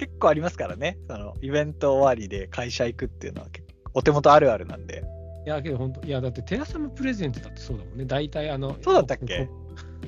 [0.01, 0.97] 結構ありますからね。
[1.07, 3.47] そのイベント終わりで会社行くっていうのは
[3.93, 5.03] お手元あるあるなんで。
[5.45, 8.05] いや、けど本当、いや、だって、テラサムプレゼントだってそうだもんね。
[8.05, 9.45] 大体、あの、そうだったっけ？
[9.45, 9.53] こ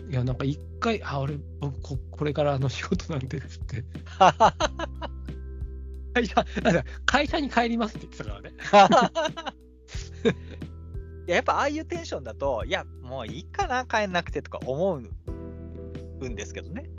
[0.10, 3.84] いや、なんか一回、あ、俺、僕こ、これからあの仕事なんでっつって、
[6.16, 8.50] 会社、なんか会社に帰りますって言ってたからね。
[11.28, 15.00] いややっぱああいうテンションだと、いや、もういいかな、帰んなくてとか思う
[16.30, 16.90] んですけどね。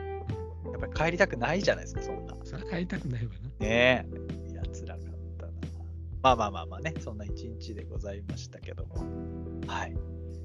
[0.75, 2.35] やっぱり帰りたくないじゃないですか、そんな。
[2.43, 3.49] それは帰りたくないわな。
[3.61, 4.51] ねえ。
[4.51, 4.99] いや、辛かっ
[5.39, 5.53] たな。
[6.21, 8.97] まあまあまあまあね、そんな一日でございましたけども。
[9.69, 9.97] はい。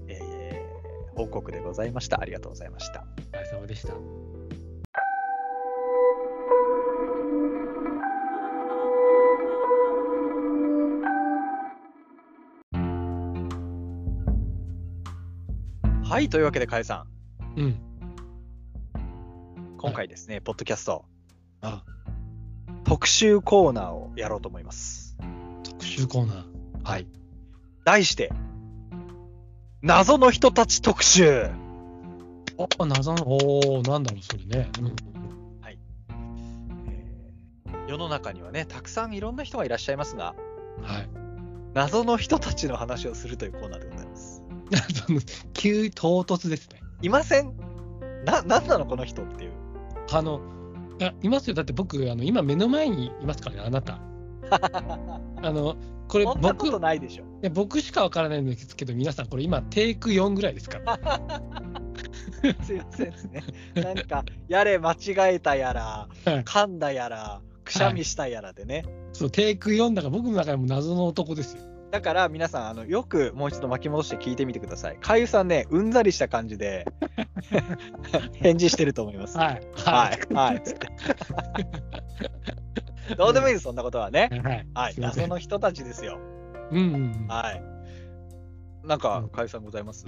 [0.07, 2.21] えー、報告でございました。
[2.21, 3.07] ありがとうございました。
[3.17, 3.93] お疲れ様でした。
[16.07, 17.07] はい、というわけで、かえさ
[17.55, 17.88] ん、うん。
[19.89, 21.03] 今回ですね、ポッドキャスト、
[21.61, 21.83] あ、
[22.83, 25.17] 特集コーナーをやろうと思います。
[25.63, 26.45] 特集コーナー。
[26.83, 27.07] はい。
[27.85, 28.31] 題して、
[29.81, 31.49] 謎の人たち特集
[32.77, 34.69] お、謎の、おー、なんだろう、それね。
[34.79, 34.95] うん。
[36.85, 40.35] えー世の中にはね、たくさんいろんな人がいらっしゃいますが、
[40.83, 41.09] はい。
[41.73, 44.43] 謎の人たちの話をするというコーナーでございます。
[45.53, 46.79] 急、唐突ですね。
[47.01, 47.57] いません？
[48.25, 49.58] な、なんなのこの人っていう。
[50.11, 50.41] あの、
[50.99, 51.53] いや、いますよ。
[51.53, 53.99] だって僕、あの、今目の前にいますからね、あなた。
[54.49, 55.75] あの、
[56.07, 57.23] これ僕、ないないでしょ。
[57.41, 60.99] や僕しかわからないんですけど、皆さん、これ今、テイク4ぐらいですから。
[62.63, 63.43] すいませんですね。
[63.75, 68.85] なんか、やれ間違えたやら、はい噛んだやら、くしゃみしたやらでね。
[69.13, 71.63] そう、テイク4だから、僕の中でも謎の男ですよ。
[71.91, 74.97] だから皆さん、あのよくもう一度巻き戻して聞いてみてください。
[74.97, 76.85] かゆさんね、うんざりした感じで
[78.33, 79.37] 返事してると思います。
[79.37, 79.61] はい。
[79.75, 80.63] はい、はい。
[83.17, 84.29] どうでもいいです、そんなことはね。
[84.43, 84.67] はい。
[84.73, 86.19] はい、謎の人たちですよ。
[86.71, 87.27] うんうんうん。
[87.27, 87.63] はい。
[88.87, 90.05] なんかう、んかゆさんございます？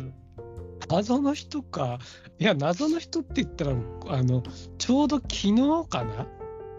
[0.89, 1.99] 謎の人か。
[2.37, 4.43] いや、謎の人って言ったら、あの、
[4.77, 5.55] ちょうど昨日
[5.89, 6.27] かな？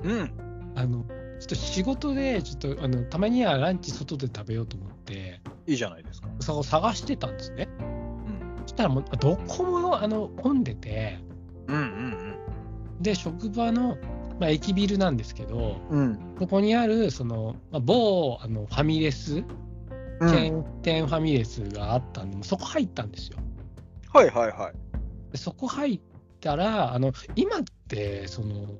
[0.02, 0.72] うん。
[0.76, 1.04] あの、
[1.42, 6.28] ちょっと仕事で、ちょっと、あの、たまにはランチ外で食べようと思って、いいじゃないですか。
[6.40, 7.68] そこ探してたんですね。
[7.80, 8.62] うん。
[8.62, 11.18] そしたらもう、どこも、あの、混んでて、
[11.66, 12.36] うんうん
[13.00, 13.96] で、職場の、
[14.38, 16.00] まあ、駅ビルなんですけど、うん。
[16.00, 16.18] うん。
[16.38, 19.44] そこにある、その、まあ、某、あの、ファミレス、チ
[20.20, 23.38] うん、ェーン店ファミレスがあったんで、そこ入ったんですよ。
[24.12, 25.32] はいはいはい。
[25.32, 26.00] でそこ入っ
[26.40, 28.76] たら、あの今ってその、フ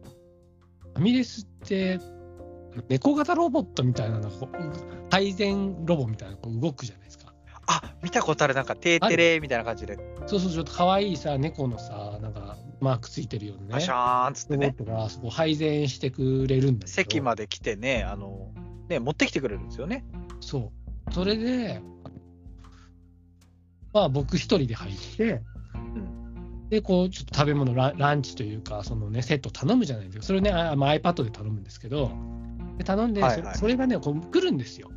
[0.95, 1.99] ァミレスって、
[2.89, 7.33] 猫型ロボットみたいなの、こう配膳ロボみたいなのこう動くじゃないですか。
[7.67, 18.51] あ、見たことある、なんか、テーテレみたいな感じで、そうそう、ちょっと可愛いさ、猫のさ、なんかマークついてるようなねパシ、ャーンっつってね、ロボットがそこ配膳してくれるんだけど席まで来てね、あの、
[18.89, 20.05] ね、持ってきてくれるんですよね。
[20.41, 20.73] そ
[21.09, 21.13] う。
[21.13, 21.81] それで、
[23.93, 25.43] まあ僕一人で入って、
[25.79, 30.25] んで、こう、ちょっと食べ物ラ、ランチというか、そのね、セット頼むじゃないですか。
[30.25, 32.11] それね、あまあ、iPad で頼むんですけど、
[32.83, 34.91] で頼んで、はいはいそそれがね、こう来るんですよ。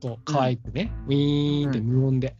[0.00, 2.36] こう、可愛くね、ウィーンって無音で。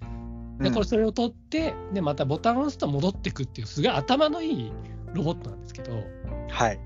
[0.61, 4.73] で、これそれを取って、で、またボタンを押すと戻ってくっていう、すごい頭のいい
[5.15, 5.93] ロボットなんですけど、
[6.49, 6.81] はい。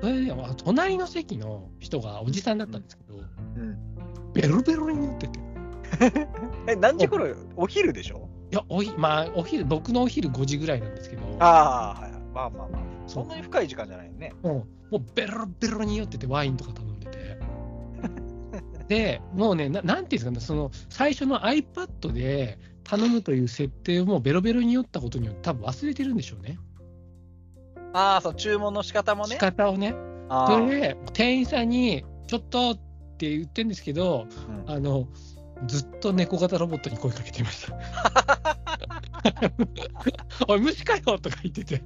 [0.00, 3.18] それで、まあ隣の席の人がおじさんだったんですけど、
[3.56, 3.78] うん。
[4.32, 5.40] ベロベロになってて、
[6.68, 8.28] え、何時頃お昼でしょ？
[8.50, 12.12] いや、おひまあ、お昼、僕のお昼5時ぐらいなんですけど、ああ、はい。
[12.34, 12.82] まあまあまあ。
[13.06, 14.32] そそんなに深い時間じゃないよね。
[14.42, 16.97] もうもうベロベロに酔ってて、ワインとか頼ん
[18.88, 26.58] でもうねな、なんていうんですかね、その最初の iPad で頼むという設定をもうベロベロに酔ったことによって、多分忘れてるんでしょうね。
[27.92, 29.34] ああ、そう、注文の仕方もね。
[29.34, 29.94] 仕方をね。
[30.30, 32.76] あそーれで、店員さんに、ちょっとっ
[33.18, 34.26] て言ってるんですけど、
[34.66, 35.08] うんあの、
[35.66, 37.76] ずっと猫型ロボットに声かけてました。
[40.48, 41.82] おい、虫かよとか言ってて。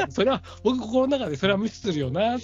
[0.10, 2.36] それは、僕、心の中でそれは無視するよな。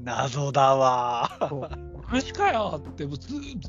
[0.00, 1.92] 謎だわー。
[2.12, 3.60] 虫かよって、もうずずずっ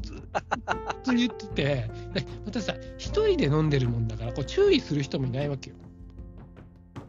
[1.03, 5.77] と言ってて、でまたさ、一人で飲んでるもんだから、こう注意する人もいないわけよ。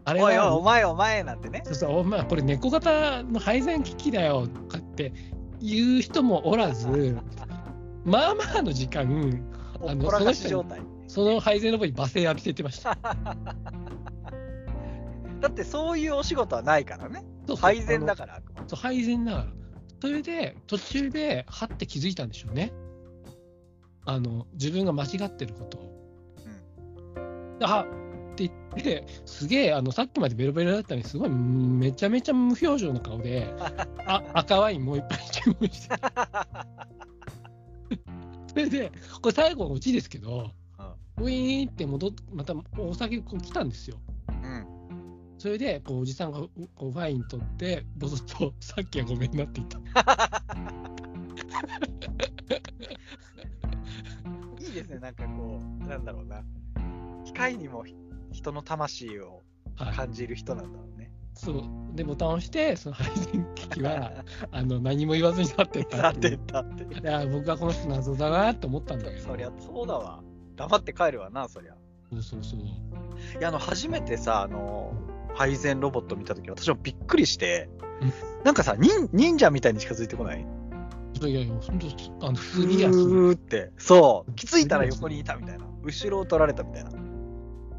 [0.04, 1.62] あれおいおい、はお前お前なんてね。
[1.64, 5.12] そうそう、お前、これ猫型の配膳機器だよとかって
[5.61, 7.16] 言う人もおらず、
[8.04, 9.42] まあまあの時間、
[9.87, 10.80] あのほったらかし状態。
[11.07, 12.96] その配膳の方に罵声浴びててました。
[15.40, 17.24] だってそういうお仕事はないからね。
[17.61, 19.46] 配膳だあから、あそう、配膳だから。
[20.00, 22.72] それで、途中で、はって気づいたんでしょうね。
[24.05, 25.94] あの、自分が間違ってることを。
[27.59, 27.87] であ
[28.35, 33.55] って言って、すげえ、あの、さっきまでベロベロだったのに、すごい、めちゃめちゃ無表情の顔で、
[34.07, 35.96] あ赤ワインもう一杯注文して。
[38.48, 40.50] それで、これ最後のオチですけど、
[41.18, 43.98] ウィーンって戻っまたお酒こう来たんですよ。
[45.44, 45.50] うん。
[45.50, 46.48] それで、こうおじさんがこ
[46.88, 49.78] うファイン取って、ぼそっと、さっきはごめんなって言った。
[54.61, 56.42] いいですね、なんかこう、なんだろうな。
[57.24, 57.85] 機械にも
[58.33, 59.42] 人の魂を
[59.76, 61.11] はい、感じる人なんだろうね。
[61.35, 61.62] そう
[61.94, 66.37] で、ボタンを押して、その配膳機器は あの何も言わずに去ってったなっていう。
[66.37, 66.85] ったって。
[66.85, 69.20] いや、僕はこの人謎だなと思ったんだけど。
[69.20, 70.22] そりゃそうだわ。
[70.57, 71.74] 黙って帰るわな、そりゃ。
[72.12, 72.61] そうそうそう。
[72.61, 72.62] い
[73.40, 74.92] や、あの、初めてさ、あの、
[75.34, 77.68] 配膳ロボット見たとき、私もびっくりして
[78.00, 78.12] うん、
[78.44, 80.46] なんかさ、忍忍者みたいに近づいてこない？
[81.20, 83.70] いやいや、本当、あのふ普通にやすーって。
[83.78, 84.32] そう。
[84.32, 85.64] 気づいたら横にいたみたいな。
[85.82, 86.90] 後ろを取られたみたいな。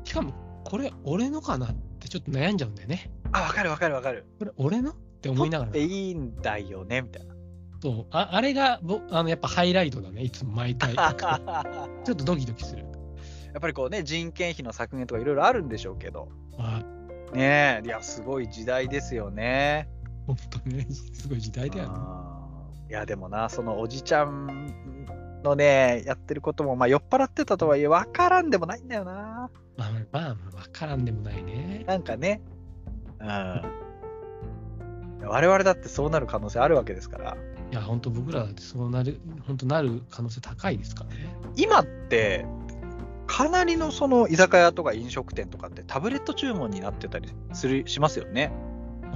[0.03, 3.11] しかも、これ、俺のかなってちょっと悩んじゃうんだよね。
[3.33, 4.25] あ、わかるわかるわかる。
[4.39, 5.87] これ、俺のって思いながら取っ。
[5.87, 7.35] ていいんだよね、みたいな。
[7.81, 10.95] そうああれがぼあのやっぱハイライトだね、いつも毎回。
[10.95, 12.83] ちょっとドキドキする。
[12.83, 16.29] やっぱりこうね、人件費の削減とかいろいろあるんでしょうけど。
[16.57, 16.83] あ
[17.33, 19.89] ねえ、いや、すごい時代ですよね。
[20.27, 21.95] 本当ね、すごい時代だよね。
[22.89, 24.75] いや、でもな、そのおじちゃん
[25.43, 29.49] のね、やってることも、まあ、酔っ払ってたとはいえ、わからんでもないんだよな。
[29.77, 30.35] まあまあまあ、わ
[30.71, 31.83] からんでもないね。
[31.87, 32.41] なんかね。
[33.19, 33.27] うん。
[35.27, 37.37] 我々だってそうなる可能性あるわけですから。
[37.71, 41.35] いや、本当僕らだってそうなる、本当なる可能性高いですからね。
[41.55, 42.45] 今って、
[43.27, 48.51] かなりのその居酒屋とか飲食店とかってタブレット注文になってたりするしますよね。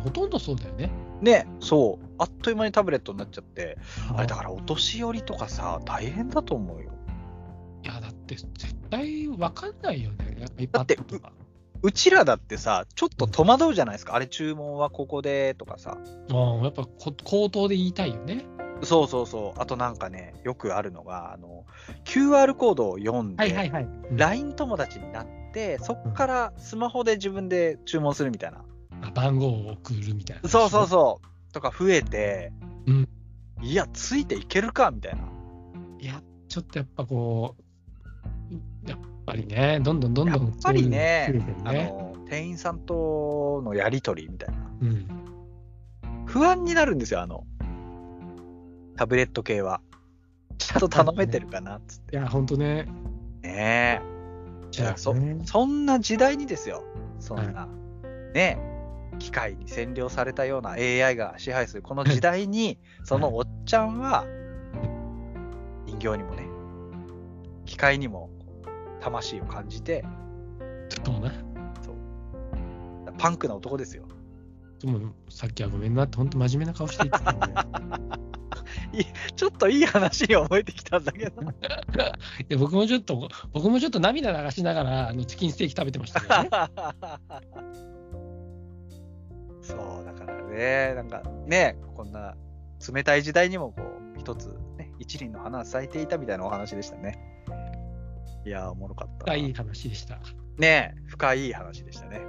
[0.04, 0.91] ほとんどそうだよね。
[1.22, 2.06] ね、そう。
[2.17, 3.78] あっという間にタブレットになっちゃって、
[4.15, 4.41] あれだか。
[4.41, 6.91] かららお年寄りとかさ、大変だと思うよ。
[7.84, 10.48] いや、だって絶対わかんないよね。
[10.72, 11.32] だってか。
[11.82, 14.15] うちらだってさ、ちょっと戸惑うじゃないですか。
[14.15, 15.98] あれ注文はここでとかさ。
[16.32, 18.45] ああ、やっぱこ口頭で言いたいよね。
[18.84, 19.62] そうそうそう。
[19.62, 21.65] あとなんかね、よくあるのが、あの、
[22.06, 23.88] QR コードを読んで、はいはいはい。
[24.12, 28.63] LINE 友達になって、そっからスマホで自分で注文するみたいな。
[29.02, 30.50] あ番号を送るみたいな。
[30.50, 31.54] そうそうそう。
[31.54, 32.52] とか増えて、
[32.86, 33.10] うん
[33.62, 35.22] いや、ついていけるかみたいな。
[36.00, 41.34] いや、ちょっとやっぱこう、やっぱりね、どんどんどんどんやっぱりね
[41.65, 44.58] あねの、店員さんとのやりとりみたいな。
[44.82, 46.26] うん。
[46.26, 47.44] 不安になるんですよ、あの、
[49.00, 49.80] タブレット系は。
[50.58, 52.18] ちゃんと頼めてるかなっつって。
[52.18, 52.86] いや、ほんとね。
[53.42, 54.02] ねえ。
[54.72, 56.84] じゃあ、そねそんな時代にですよ。
[57.18, 57.70] そんな、
[58.34, 58.60] ね
[59.14, 64.26] え、機械に占領されたような AI が支配するこの時代に、そのおっちゃんは、
[65.86, 66.44] 人形にもね、
[67.63, 68.30] 機械にも
[69.00, 70.04] 魂を感じて、
[71.06, 71.32] そうな。
[71.82, 71.96] そう。
[73.17, 74.04] パンクな男ですよ。
[74.82, 78.19] でも、さっきはごめんなって、ほんと真面目な顔して言ってたよね。
[79.36, 81.42] ちょっといい話に思えてきたんだけど。
[81.44, 81.46] い
[82.50, 86.50] や僕もちょっと、僕もちょっと涙流しながら、あのチキンステーキ食べてましたけどね。
[89.62, 92.36] そう、だからね、なんかね、こんな
[92.94, 93.82] 冷たい時代にもこ
[94.15, 94.48] う、一つ
[94.78, 97.17] ね、一輪の花が咲いていたみたいなお話でしたね。
[98.46, 99.36] いやー、おもろかったな。
[99.36, 100.20] いい話でした。
[100.58, 102.20] ねえ、深い話でしたね。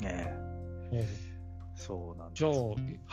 [0.00, 0.32] ね
[0.92, 1.32] え、うん
[1.82, 2.38] そうなんです。
[2.38, 2.52] じゃあ、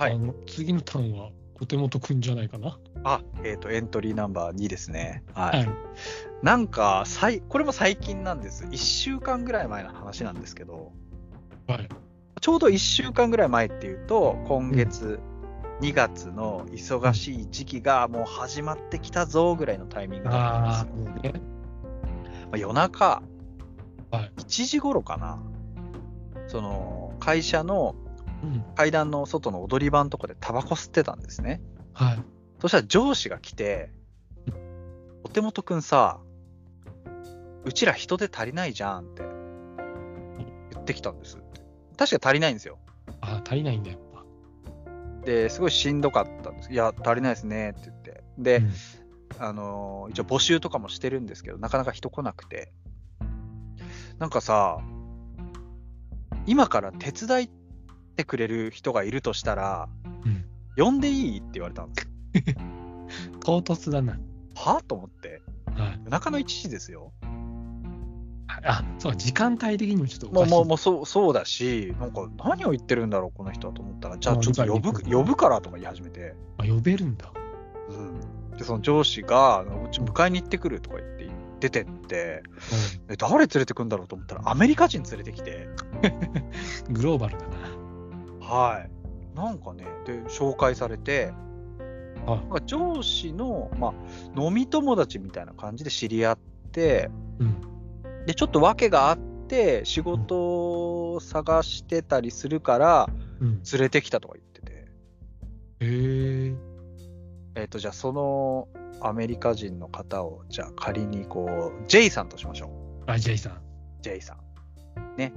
[0.03, 1.31] はいあの次のターンは？
[1.61, 2.77] お手元くんじゃないかな？
[3.03, 5.23] あ、えっ、と、エントリーナンバー2ですね。
[5.33, 5.59] はい。
[5.59, 5.69] はい。
[6.41, 8.65] なんか、さい、これも最近なんです。
[8.65, 10.91] 1週間ぐらい前の話なんですけど、
[11.67, 11.89] はい。
[12.41, 15.19] ちょうど1週間ぐらい前っていうと、今月
[15.81, 21.11] 2月の忙しい時期がもう始まってきたぞぐらいのタイミングだったんですよ。
[21.11, 21.33] もうね。
[21.33, 23.21] まあ、夜中、
[24.11, 24.31] はい。
[24.37, 25.39] 1時頃かな。
[26.47, 27.95] その、会社の
[28.43, 28.63] うん。
[28.75, 31.61] 階段の外の踊り場のとこでタバコ吸ってたんですね。
[31.93, 32.23] はい。
[32.61, 33.91] そしたら上司が来て、
[35.23, 36.19] お手元くんさ、
[37.65, 39.23] うちら人手足りないじゃんって
[40.71, 41.61] 言ってきたんですって。
[41.97, 42.77] 確か足りないんですよ。
[43.21, 43.99] ああ、足りないんだよ。
[44.13, 44.23] やっ
[45.21, 46.71] ぱで、すごいしんどかったんです。
[46.71, 48.23] いや、足りないですねって言って。
[48.37, 48.71] で、うん
[49.37, 52.71] あのー一応募集とかもしてるんですけど、なかなか人来なくて。
[54.17, 54.79] なんかさ、
[56.45, 57.43] 今から手伝
[58.19, 59.87] ってくれる人がいるとしたら、
[60.25, 60.45] うん
[60.77, 62.07] 呼んでいいって言われたんです。
[63.43, 64.17] 唐突だな。
[64.55, 64.81] は？
[64.87, 65.41] と思って。
[65.65, 65.99] はい。
[66.05, 67.11] 夜中の1時ですよ。
[68.47, 70.51] あ、そう、時間帯的にもちょっとおかしい。
[70.51, 77.33] もうもうそうそうだし、なんか何を言ってるんだろう、この人はと思ったら、じゃああちょっと呼ぶ呼ぶからとか言い始めて、あ呼べるんだ。
[77.89, 82.43] うん、でその上司が、うち迎えに行ってくるとか言って出てって、
[83.09, 85.67] え誰連れてくんだろうと思ったら、アメリカ人連れてきて、
[86.87, 86.93] うん。
[86.93, 87.78] グローバルだな。
[88.49, 89.37] はい。
[89.37, 91.49] なんかね、で、紹介されて、はい
[92.25, 96.37] なんか上司の、まあ、飲み友達みたいな感じで知り合っ
[96.71, 98.25] て、うん。
[98.25, 103.63] で、ちょっと訳があって、仕事を探してたりするから、うん。
[103.71, 104.73] 連れてきたとか言ってて、
[105.79, 106.55] へえ。
[107.55, 108.67] えっ、と、じゃあその
[109.01, 112.67] アメリカ人の方を、じゃあ仮にこう、J さんとしましょ
[113.07, 113.11] う。
[113.11, 113.61] あ、ジェイさん。
[114.01, 115.15] J さん。
[115.17, 115.33] ね。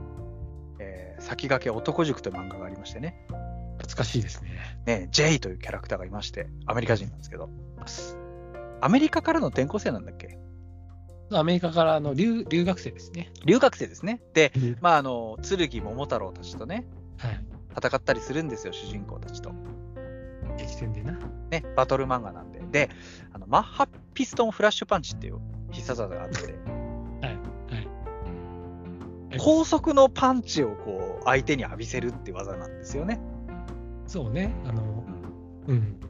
[1.22, 3.26] えー先駆け男塾という漫画がありましてね。
[3.78, 4.50] 懐かしいですね。
[4.86, 7.48] ね、J というキャラクターがいまして、アメリカ人なんですけど。
[8.80, 10.38] アメリカからの転校生なんだっけ？
[11.32, 13.32] アメリカからの留留学生ですね。
[13.46, 14.20] 留学生ですね。
[14.34, 14.76] で、はい。
[14.80, 16.84] まあ、あの、剣桃太郎たちとね、
[17.76, 19.52] 戦ったりするんですよ、主人公たちと。
[20.58, 21.18] 激戦でな。
[21.50, 22.60] ね、バトル漫画なんで。
[22.70, 22.90] で、
[23.32, 25.38] あのマッハピストンフラッシュパンチっていう
[25.70, 26.52] 必殺技があって、はい。
[26.52, 26.81] はい。
[29.38, 33.20] 高速のパンチをこう相手に浴びせるって技なんですよね。
[34.06, 34.54] そうね。
[34.66, 35.04] あの、
[35.68, 36.00] うん。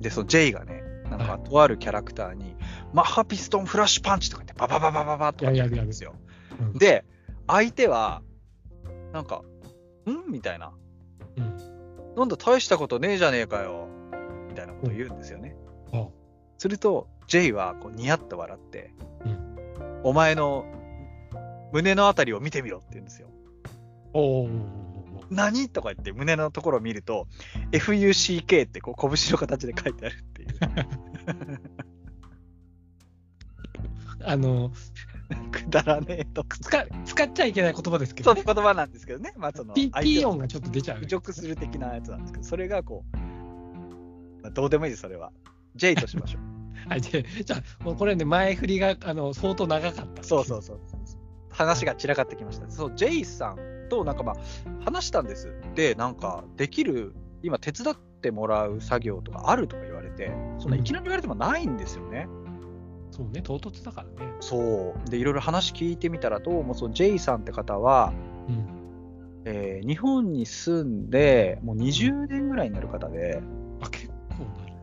[0.00, 2.56] で、その J がね、なんかはとあるキャラクターに、
[2.92, 6.14] マッハピストンフラッシュパンチとか言って、ババババババとかやるんですよ。
[6.60, 7.04] うん、で、
[7.46, 8.22] 相手は、
[9.12, 9.42] なんか、
[10.06, 10.72] んみたいな。
[11.36, 11.56] うん。
[12.16, 13.88] なんだ、大したことねえじゃねえかよ。
[14.48, 15.56] みたいなことを言うんですよね。
[15.92, 16.08] あ
[16.58, 18.92] すると、J はこうニヤッと笑って、
[19.24, 19.44] うん
[20.04, 20.66] お前の
[21.74, 23.28] 胸のあたりを見てみろって言うんですよ。
[24.12, 24.48] おー
[25.28, 27.26] 何とか言って胸のところを見ると、
[27.72, 30.48] FUCK ってこう拳の形で書いてあるっていう。
[34.22, 34.70] あの、
[35.50, 36.44] くだらねえと。
[36.44, 38.44] 使使っちゃいけない言葉ですけど、そうね。
[38.46, 39.34] 言葉なんですけどね。
[39.36, 41.00] まあそのピ相手をピー音がちょっと出ちゃう。
[41.00, 43.16] 侮辱する的なやつなんですけど、それがこう、
[44.42, 45.32] まあ、どうでもいいです、それは。
[45.74, 46.42] J としましょう。
[46.88, 50.22] はい、じゃあじゃあ、もうこれね、前振りがあの相当長かった。
[50.22, 50.80] そうそうそう。
[51.54, 52.68] 話が散らかってきました。
[52.68, 54.36] そう、J さんとなんかまあ、
[54.84, 55.54] 話したんです。
[55.74, 62.28] で、なんか、できる、今手伝ってもらう作業とかあるとか言われて、そんないきなり言われてもないんですよね。
[63.10, 64.32] そうね、唐突だからね。
[64.40, 65.10] そう。
[65.10, 68.12] で、いろいろ話聞いてみたら、どうもその J さんって方は、
[68.48, 68.68] うん。
[69.46, 73.40] えー日本に住んで、もう20年ぐらいになる方で、
[73.80, 74.76] あ、結構なるね。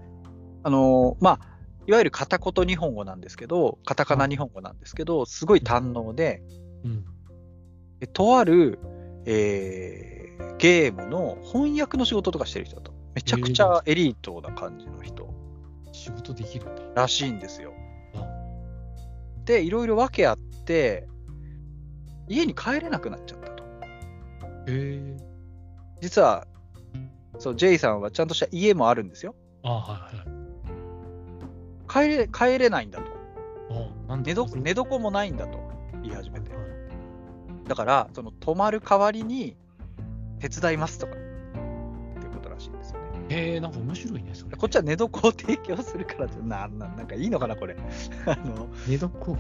[0.64, 1.51] あのーまあ、
[1.92, 6.42] いわゆる片言日本語なんですけど、カタカナ日本語なんですけど、すごい堪能で、
[6.86, 7.04] うん。
[8.00, 8.80] でとある、
[9.26, 12.94] えーゲームの翻訳の仕事とかしてる人だと。
[13.14, 15.28] めちゃくちゃエリートな感じの人
[15.92, 16.82] 仕事できるんだ。
[16.96, 17.74] らしいんですよ
[18.16, 18.26] あ。
[19.44, 21.10] で、いろいろ訳あって、
[22.30, 23.64] 家に帰れなくなっちゃったと。
[23.64, 23.68] へ
[24.68, 25.18] え。
[26.00, 26.48] 実は、
[27.38, 29.36] そう、J さんはちゃんとした家もあるんですよ。
[29.64, 30.41] あはいはい。
[31.92, 33.12] 帰れ、帰れないんだと。
[33.70, 35.60] あなん寝床寝床もないんだと
[36.04, 36.54] 言い始めて。
[36.54, 36.62] はい
[37.72, 39.56] だから、その泊まる代わりに
[40.40, 41.16] 手伝いますとか、っ
[42.20, 43.26] ていうことらしいんですよね。
[43.30, 44.58] へえ、なんか面白いね、それ。
[44.58, 47.78] こっちは寝床を提供するから、 なんなんなんかいいのかな、これ。
[48.26, 49.38] あの寝床？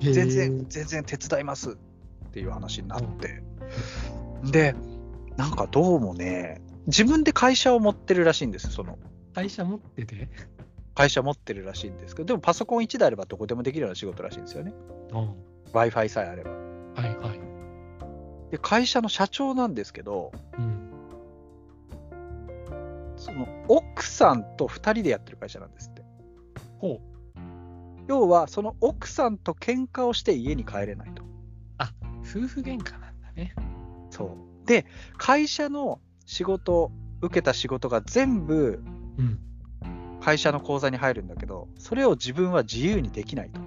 [0.00, 1.74] 全然、全然手伝いますっ
[2.30, 3.42] ていう話になって。
[4.44, 4.76] で、
[5.36, 8.96] なんかどうもね、自分で会社を持ってるらしいんです、その。
[9.34, 10.28] 会社持ってて？
[10.96, 14.72] 会社持ってるらしいんですけど、でもパソコン1台あればどこでもできるような仕事らしいんですよね。
[15.12, 15.34] うん。
[15.72, 16.50] Wi-Fi さえあれば。
[16.50, 16.56] は
[17.06, 18.50] いはい。
[18.50, 20.90] で、会社の社長なんですけど、うん。
[23.16, 26.02] その奥さんと2人でやってる会社なんですって。
[26.78, 27.00] ほう。
[28.08, 31.26] 要は、その奥さんと喧嘩をして家に帰れないと。
[32.26, 33.54] 夫婦喧嘩なんだね。
[34.10, 34.66] そう。
[34.66, 34.86] で、
[35.16, 36.90] 会社の仕事、
[37.20, 38.82] 受けた仕事が全部
[39.18, 39.45] うん。
[40.26, 43.60] 会社の口座に入るんだけど、それを自分は自由にできないと。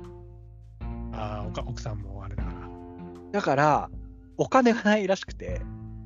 [1.14, 2.70] ああ、おか奥さんもあれだから。
[3.32, 3.90] だから、
[4.36, 5.62] お金がないらしくて、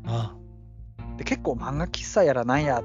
[0.05, 0.35] あ
[1.17, 2.83] で結構漫画喫茶やらなんや、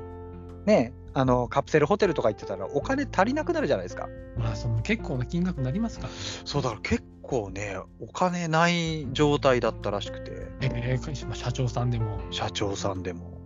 [0.65, 4.09] ね、あのカプセルホテルとか行ってたらお金足りなくなるじゃないですか。
[4.39, 4.41] あ。
[4.41, 6.13] まあ、その結構な金額になりますから。
[6.47, 10.31] そうだから結構ね、お金ない状態だったらしくて、
[10.63, 12.19] ええまあ社長さんでも。
[12.31, 13.39] 社長さんでも。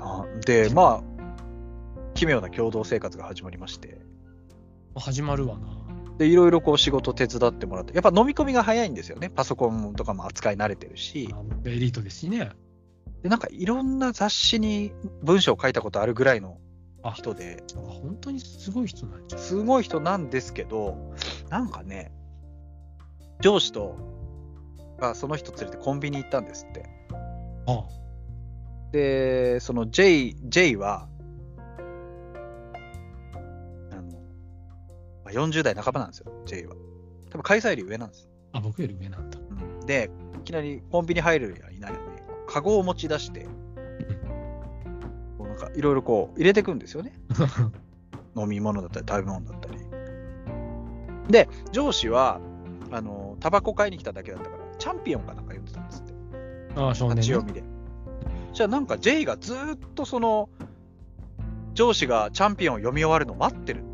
[0.00, 1.13] あで、まあ、
[2.24, 3.98] 奇妙な共同生活が始まりまして、
[4.96, 5.68] 始まるわな。
[6.16, 9.28] で、いろいろこう仕事手伝ってもらって、やっぱ飲み込みが早いんですよね。
[9.28, 12.52] パソコンとかも扱い慣れてるし、あエリートですしね。
[13.22, 16.56] で、なんかいろんな雑誌に文章を書いたことあるぐらいの
[17.02, 19.42] あ人で、あ本当にすごい人なんじゃん。
[19.42, 21.12] すごい人なんですけど、
[21.50, 22.10] なんかね、
[23.40, 23.98] 上司と、
[24.98, 26.86] がその人連れてコンビニ行ったんですって。
[27.66, 27.84] あ
[28.92, 31.08] で、その J, J は、
[35.24, 36.74] まあ、40代半ばなんですよ、J は。
[37.30, 38.28] 多分会社より上なんです。
[38.52, 39.38] あ、僕より上なんだ。
[39.38, 43.46] うん、で、いきなりコンビニ入るやいないよね、カゴを持ち出して、
[45.38, 47.12] こうなんかいろいろこう入れていくんですよね。
[48.36, 49.84] 飲み物だったり食べ物だったり。
[51.28, 52.40] で、上司は、
[52.90, 56.14] あの、タバコ買いに来ただけだったから、チャンピオンかなんか読んでたんですって。
[56.76, 57.44] ああ、少年、ね読。
[57.44, 57.62] みで。
[58.52, 60.48] じゃあなんか J がずーっとその、
[61.74, 63.84] 上司がチャンピオンを読み終わるのを待ってる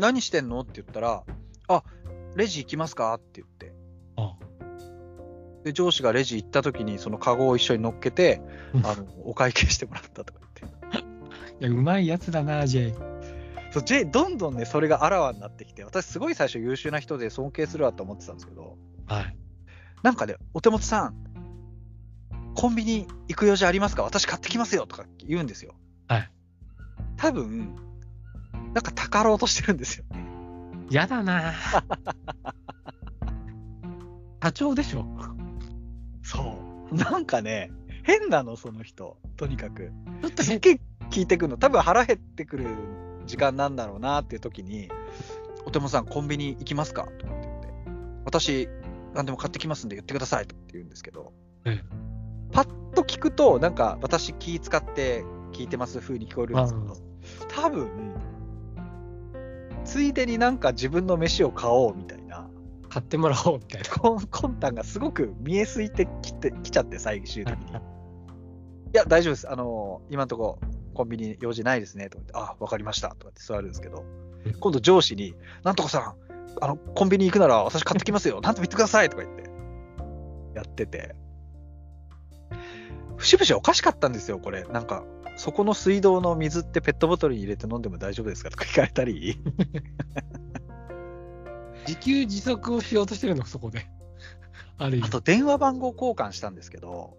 [0.00, 0.60] 何してんの？
[0.60, 1.24] って言ったら、
[1.68, 1.82] あ、
[2.36, 3.14] レジ行きますか？
[3.14, 3.74] って言って。
[4.16, 4.36] あ
[5.64, 8.40] で、上司がレジ行った時にそのカゴを一緒に乗っけて、
[8.72, 11.06] うんあの、お会計してもらったとか言って。
[11.60, 12.94] いや、うまいやつだな、J。
[13.72, 18.76] そう、J、どんどんね、それがあらわになってきて、私すごい最初優秀な人で尊敬するわと思ってたんですけど、
[19.06, 19.36] はい。
[20.02, 21.14] なんかね、お手元さん、
[22.54, 24.02] コンビニ行く用事ありますか？
[24.02, 25.74] 私買ってきますよとか言うんですよ。
[26.08, 26.30] はい。
[27.16, 27.74] 多分、
[28.76, 30.22] なんかたかろうとしてるんですよね。
[30.90, 31.54] やだな。
[34.44, 35.06] 社長でしょ？
[36.22, 36.58] そ
[36.92, 36.94] う。
[36.94, 37.72] なんかね、
[38.02, 39.16] 変なの、その人。
[39.38, 39.92] とにかく。
[40.20, 41.56] ちょっと変すっげえ聞いてくるの。
[41.56, 42.66] 多分腹減ってくる
[43.24, 44.90] 時間なんだろうなっていう時に、
[45.64, 47.04] お手元さん、コンビニ行きますか？
[47.18, 47.68] とかって言って、
[48.26, 48.68] 私、
[49.14, 51.32] 何でも買ってきますんで言ってくださいとかって言うんですけど、
[51.64, 51.82] え
[52.52, 56.96] パッと聞くと、なんか私気使って聞いてます風に聞こえるんですけど、
[57.48, 57.88] 多分、
[59.86, 62.48] ついでになんか自分の飯を買おうみたいな、
[62.88, 63.88] 買ってもらおうみたいな。
[63.88, 67.70] こ魂胆がすごく見えすいてきてきちゃって、最終的に。
[67.70, 67.74] い
[68.92, 69.50] や、大丈夫です。
[69.50, 72.08] あの、今のところ、コンビニ用事ないですね。
[72.08, 73.10] とか言って、あ、わかりました。
[73.10, 74.04] とかって座るんですけど
[74.44, 76.14] うん、今度上司に、なんとかさん、
[76.60, 78.40] あの、コンビニ行くなら私買ってきますよ。
[78.40, 79.10] なんとも言ってください。
[79.10, 79.44] とか言って、
[80.54, 81.14] やってて。
[83.16, 84.64] 節々おかしかったんですよ、これ。
[84.64, 85.04] なんか、
[85.36, 89.38] そこの水道の水ってペットボトルに入れて飲んでも大丈夫ですかとか聞かれたり。
[91.86, 93.86] 自給自足をしようとしてるの、そこで。
[94.78, 95.06] ある意味。
[95.06, 97.16] あと電話番号交換したんですけど、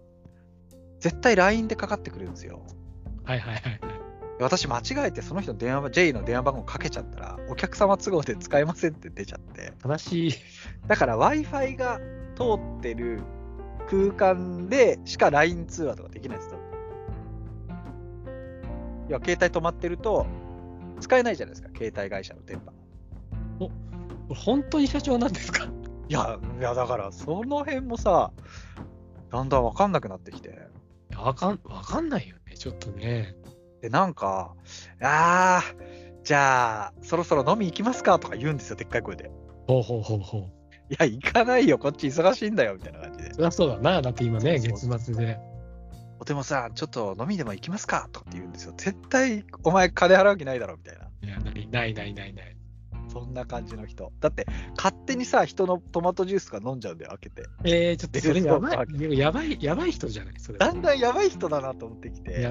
[1.00, 2.66] 絶対 LINE でかかってくるんですよ。
[3.24, 3.80] はいはいはいはい。
[4.40, 9.72] 私間違えてその人の電話番 J の電話番号かけちゃったら、お客様都合で使えませんって出ちゃって。
[9.82, 10.34] 正しい。
[10.86, 12.00] だから Wi-Fi が
[12.36, 12.42] 通
[12.78, 13.22] ってる
[13.88, 16.67] 空間でしか LINE 通話とかできないですよ。
[19.08, 20.26] いや、携帯止まってると、
[21.00, 22.72] 使えないじゃないですか、携帯会社の電波。
[23.58, 23.70] こ
[24.30, 25.64] れ本当に社長なんですか？
[26.08, 28.32] いや、いやだから、その辺もさ、
[29.30, 30.50] だんだんわかんなくなってきて。
[30.50, 30.52] い
[31.14, 33.34] やわかん、わかんないよね、ちょっとね。
[33.80, 34.54] で、なんか、
[35.00, 39.30] あー、じゃあ、そろそろ飲み行きますかとか言うんですよ、でっかい声で。
[39.66, 40.42] ほうほうほうほう。
[40.90, 43.34] いや、行かないよ、こっち忙しいんだよ、みたいな感じで。
[43.34, 44.02] そりゃそうだな。
[44.02, 45.38] だって今ね、月末で。
[46.20, 48.74] お手もさん、ちょっと飲みでも行きますかとかって言うんですよ。
[48.76, 51.08] 絶対、お前金払う気ないだろ、みたいな。
[51.22, 52.56] いや、ないないないないない。
[53.08, 54.12] そんな感じの人。
[54.20, 54.46] だって、
[54.76, 57.42] 勝手にさ、人のトマトジュースとか飲んじゃうんだよ、開けて。
[57.64, 59.18] えー、ちょっとそれやばい。
[59.18, 60.58] やばい、やばい人じゃないそれ。
[60.58, 62.50] だんだんやばい人だなと思ってきいて、や、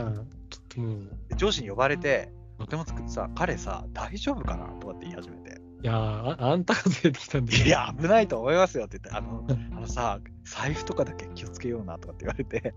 [0.49, 0.99] ちょっともう、
[1.29, 4.65] で上司に呼ばれて、お手も作ってさ、彼さ、大丈夫かな？
[4.79, 5.61] とかって言い始めて。
[5.83, 7.55] いやあ、あんたが連れてきたんで。
[7.55, 9.45] いや、危ないと思いますよって言って、あの、
[9.77, 12.73] あのさ、財布とかだけ気をつけようなとかって言われて、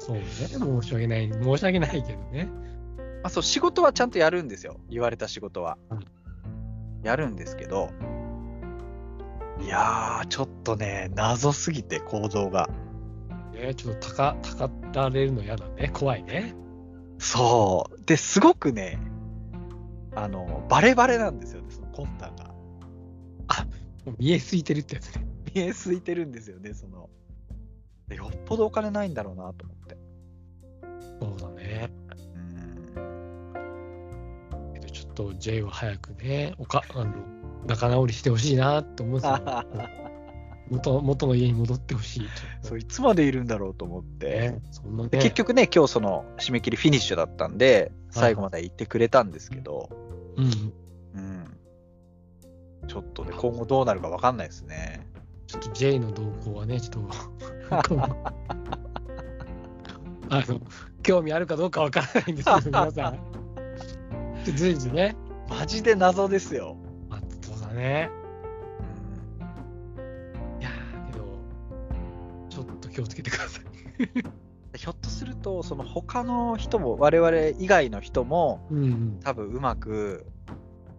[0.00, 0.22] そうね。
[0.22, 1.30] 申し訳ない。
[1.30, 2.48] 申し訳ないけどね。
[3.22, 6.04] まあ、そう仕事はちゃんとやるんですよ、言われた仕事はうん。
[7.02, 7.90] やるんですけど、
[9.60, 12.70] いやー、ちょっとね、謎すぎて、行動が。
[13.52, 15.90] ね、ちょっとたか、たかられるの嫌だね。
[15.92, 16.54] 怖いね。
[17.18, 18.04] そう。
[18.06, 18.98] で、すごくね、
[20.14, 22.44] あの、バレバレなんですよね、その魂胆が。
[24.06, 25.26] もう見えすいてるってやつね。
[25.54, 27.10] 見えすいてるんですよね、その。
[28.10, 29.96] でよっぽどお金ないんだろうなと思って。
[31.20, 31.90] そうだね。
[32.34, 32.38] う
[34.68, 34.74] ん。
[34.74, 37.14] けどちょっと J は早くね、おか、あの、
[37.66, 39.40] 仲直りしてほしいなと思うんですよ。
[40.70, 42.28] 元元の家に戻ってほしい。
[42.62, 44.52] そう、いつまでいるんだろうと思って。
[44.52, 49.88] ね、そんなねで結局ね、今日その締め切りフィニッシュだったんで、最後まで行ってくれたんですけど、
[50.36, 50.72] うん。
[51.14, 51.56] うん。
[52.86, 55.06] ちょっとね、今後どうなるか分かんないですね。
[55.48, 57.10] ちょっと J の動向はね、ちょっと
[60.28, 60.60] あの、
[61.02, 63.18] 興味あるかどうかわからないんですけど、皆さん。
[64.56, 65.16] 随時ね。
[65.48, 66.76] マジで謎ですよ。
[67.08, 68.10] まあ、そうだね。
[69.38, 69.46] う
[70.58, 71.38] んいやーけど、
[72.48, 73.64] ちょっと気をつけてください。
[74.78, 79.20] ひょっとすると、その他の人も、我々以外の人も、うん、うん。
[79.22, 80.26] 多分うまく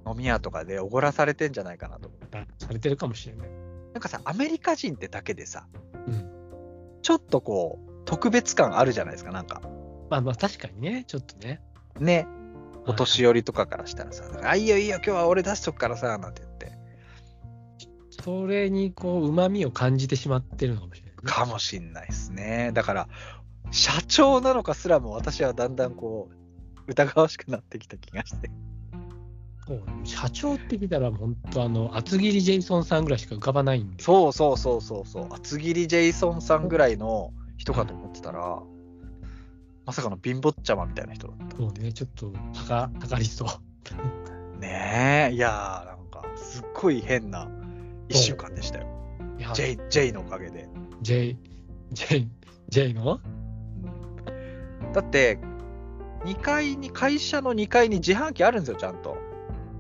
[0.06, 2.12] 飲み屋とかでおごらされてんじゃないかなと。
[2.60, 3.50] されてるかもしれない。
[3.94, 5.91] なんかさ、アメリカ人ってだけでさ、うん。
[7.12, 9.62] ちょっとこう、特別感あるじゃないですか、なんか。
[10.10, 11.60] まあまあ、確かにね、ちょっとね。
[12.00, 12.26] ね、
[12.88, 16.72] お年寄寄りとかからしたらさ、あ、いいよいいよ、今日は俺出しとくからさ、なんて言って。
[18.24, 21.22] それに、こう、旨味を感じてしまってるのかもしれない、ね。
[21.26, 22.72] かもしんないですね。
[22.74, 23.10] だから、
[23.72, 28.50] 社長なのかすらも私はだんだんこう、疑わしくなってきた気がして。
[30.04, 34.04] 社長って聞いたら、本当あの、厚切りジェイソンさんぐらいしか浮かばないんで。
[34.04, 35.28] そうそうそうそうそう。
[35.32, 38.62] 厚切りジェイソンさんぐらいの人かと思ってたら、
[39.86, 43.48] まさかの貧乏ちゃまみたいな人だっそうね、ちょっと、高、高りそう。
[43.84, 43.96] た。
[44.60, 47.50] ねえ、いやー、なんか、すっごい変な
[48.08, 48.88] 一週間でしたよ。
[49.54, 50.70] J, J のおかげで。
[51.02, 51.36] J、
[51.92, 52.28] J、
[52.70, 53.20] J の？
[54.94, 55.40] だって、
[56.26, 59.18] 2階に、会社の2階に自販機あるんですよ、ちゃんと。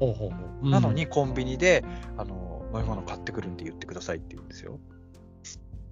[0.01, 0.69] ほうほうほう。
[0.69, 1.85] なのにコンビニで、
[2.17, 4.79] あの、飲み物買ってくるんで言ってくださいって言うんですよ。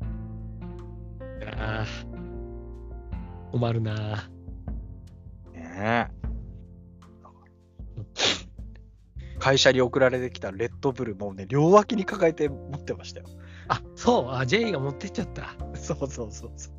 [0.01, 4.29] うん、あー困るな
[5.53, 6.19] ねえ。
[9.37, 13.27] 会社に送られてきたレッドブルもうね、両脇に抱えて持ってましたよ。
[13.67, 15.55] あ、そう、あ、J が持ってっちゃった。
[15.75, 16.73] そうそうそうそう。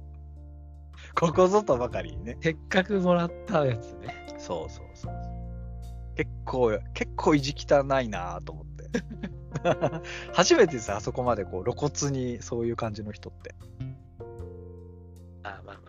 [1.14, 2.36] ここぞとばかりにね。
[2.40, 4.26] せっかくもらったやつね。
[4.38, 4.89] そうそう。
[6.20, 8.90] 結構、結構意地汚いなと思って。
[10.34, 13.54] 初めてですあそこまでこう露骨にそういう感じの人って。
[15.42, 15.80] あまあ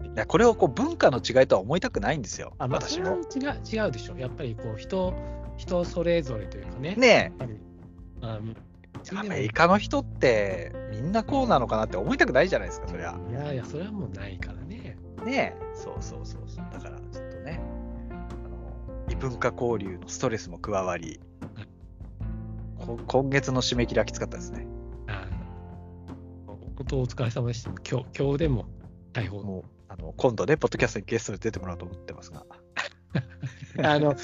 [0.00, 2.52] まいやこれをこう文化の違いとは思いたくないんですよ。
[2.58, 2.64] あ。
[2.64, 3.16] あ、まあ、私も。
[3.34, 4.18] 違う違うでしょ。
[4.18, 5.14] やっぱりこう、人、
[5.56, 6.94] 人それぞれというかね。
[6.96, 8.26] ねえ、
[9.16, 13.18] アメリカの人ってみんなこうなのかなって思いたくないじゃないですか、そりゃ。
[13.30, 14.98] いやいや、それはもうないからね。
[15.24, 16.66] ねえ、そうそうそうそう。
[16.72, 16.98] だから
[19.18, 21.20] 文化交流のストレスも加わり、
[22.78, 24.66] こ今月の締め切りはきつかったですね。
[25.08, 25.26] あ
[26.46, 27.70] 本当お疲れ様でした。
[27.88, 28.66] 今日、今日でも
[29.12, 29.42] 逮捕。
[29.42, 32.46] もうあの今度ね、ポッドキャストにゲストで出てもらおうと思ってますが。
[33.82, 34.14] あの、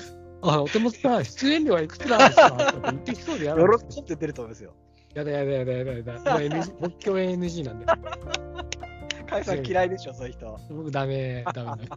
[0.43, 4.75] あお手元さん、出演料はいくつなんですかって言ってきそうでやる喜んで出ると思いますよ。
[5.15, 6.13] やだやだやだやだやだ。
[6.13, 7.87] もう NG、 僕共演 NG なんで。
[9.27, 10.59] カイさん嫌いでしょ、そういう人。
[10.71, 11.89] 僕ダメ、ダメ。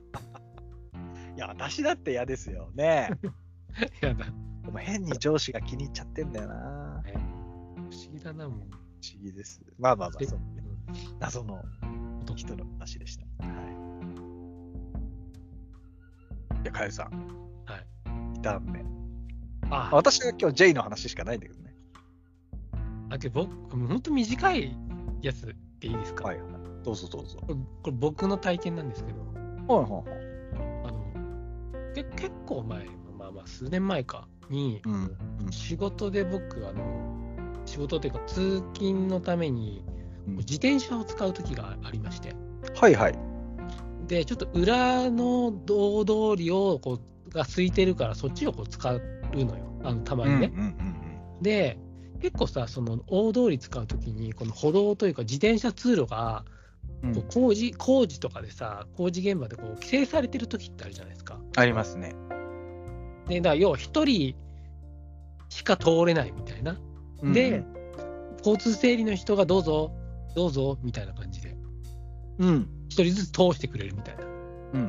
[1.38, 2.70] いや、私だって嫌ですよ。
[2.76, 3.12] ね
[4.02, 4.02] え。
[4.08, 4.26] やだ。
[4.66, 7.04] でも変に上司が気に入っちゃってんだよな。
[7.90, 8.60] 不思議だな、もう。
[8.60, 8.74] 不思
[9.22, 9.62] 議です。
[9.78, 10.46] まあまあまあ、でそうね。
[11.20, 12.08] 謎のうん
[12.38, 13.26] 人の話でした。
[13.46, 13.56] はい。
[16.64, 17.12] いや、かゆさん。
[17.66, 17.86] はい。
[18.38, 18.86] 2段目。
[19.70, 21.76] あ、私は今日 J の話しかないんだけどね。
[23.10, 24.78] だけど僕、もう本当短い
[25.22, 26.48] やつでいいですか、はいはい。
[26.84, 27.40] どうぞどうぞ。
[27.42, 29.26] これこれ僕の体験なんですけど、は
[29.82, 30.27] いはいはい。
[32.04, 32.86] け結構前、
[33.18, 35.52] まあまあ数年前かに、うん。
[35.52, 37.18] 仕事で僕、あの
[37.66, 39.84] 仕事というか通勤のために
[40.28, 42.34] うん自転車を使う時がありまして、
[42.76, 43.20] はいはい。
[44.08, 49.02] で、ちょっと裏の大通りをこうが空いてるから、そっちをこう使う
[49.34, 50.52] のよ、あのたまにね。
[51.42, 51.78] で、
[52.22, 56.46] 結構さ、その大通り使うときに、この歩道というか自転車通路が
[57.04, 61.40] うんこう工事、工事とかでさ、工事現場でこう規制されてる時ってあるじゃないですか。
[61.56, 62.16] ありますね。
[63.28, 64.36] で、だ要は一人
[65.50, 66.78] しか通れないみたいな。
[67.24, 67.64] で、
[68.40, 69.92] 交通整理の人がどうぞ、
[70.36, 71.56] どうぞみたいな感じで、
[72.40, 72.70] うん。
[72.90, 74.24] 一人ずつ通してくれるみたいな。
[74.26, 74.32] うん。
[74.74, 74.84] う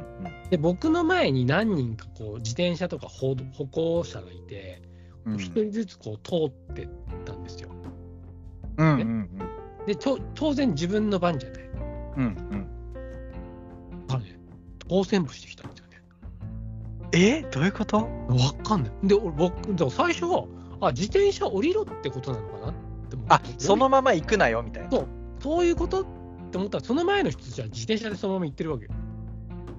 [0.47, 0.51] ん。
[0.51, 4.83] で、僕の前に何人かこう自転車とか歩歩行者がいて、
[5.25, 6.89] うん一人ずつこう通ってっ
[7.27, 7.69] たんですよ。
[8.79, 9.29] うんうん
[9.87, 11.68] で、と当然自分の番じゃない。
[12.19, 14.07] うんうん。
[14.07, 14.39] だからね、
[14.89, 16.03] 当選部してきたんですよね。
[17.13, 17.43] え？
[17.43, 17.97] どういうこと？
[17.97, 18.05] わ
[18.65, 18.93] かんない。
[19.05, 20.45] で、俺僕、でも最初は、
[20.81, 22.69] あ、自転車降りろってことなのかな？
[22.71, 22.75] っ
[23.09, 23.35] て思って。
[23.35, 24.91] あそのまま行くなよみたいな。
[24.91, 25.07] そう。
[25.41, 26.05] そういうことっ
[26.51, 28.91] て思ったら、その前の人たちは自転車でそのまま行ってるわけよ。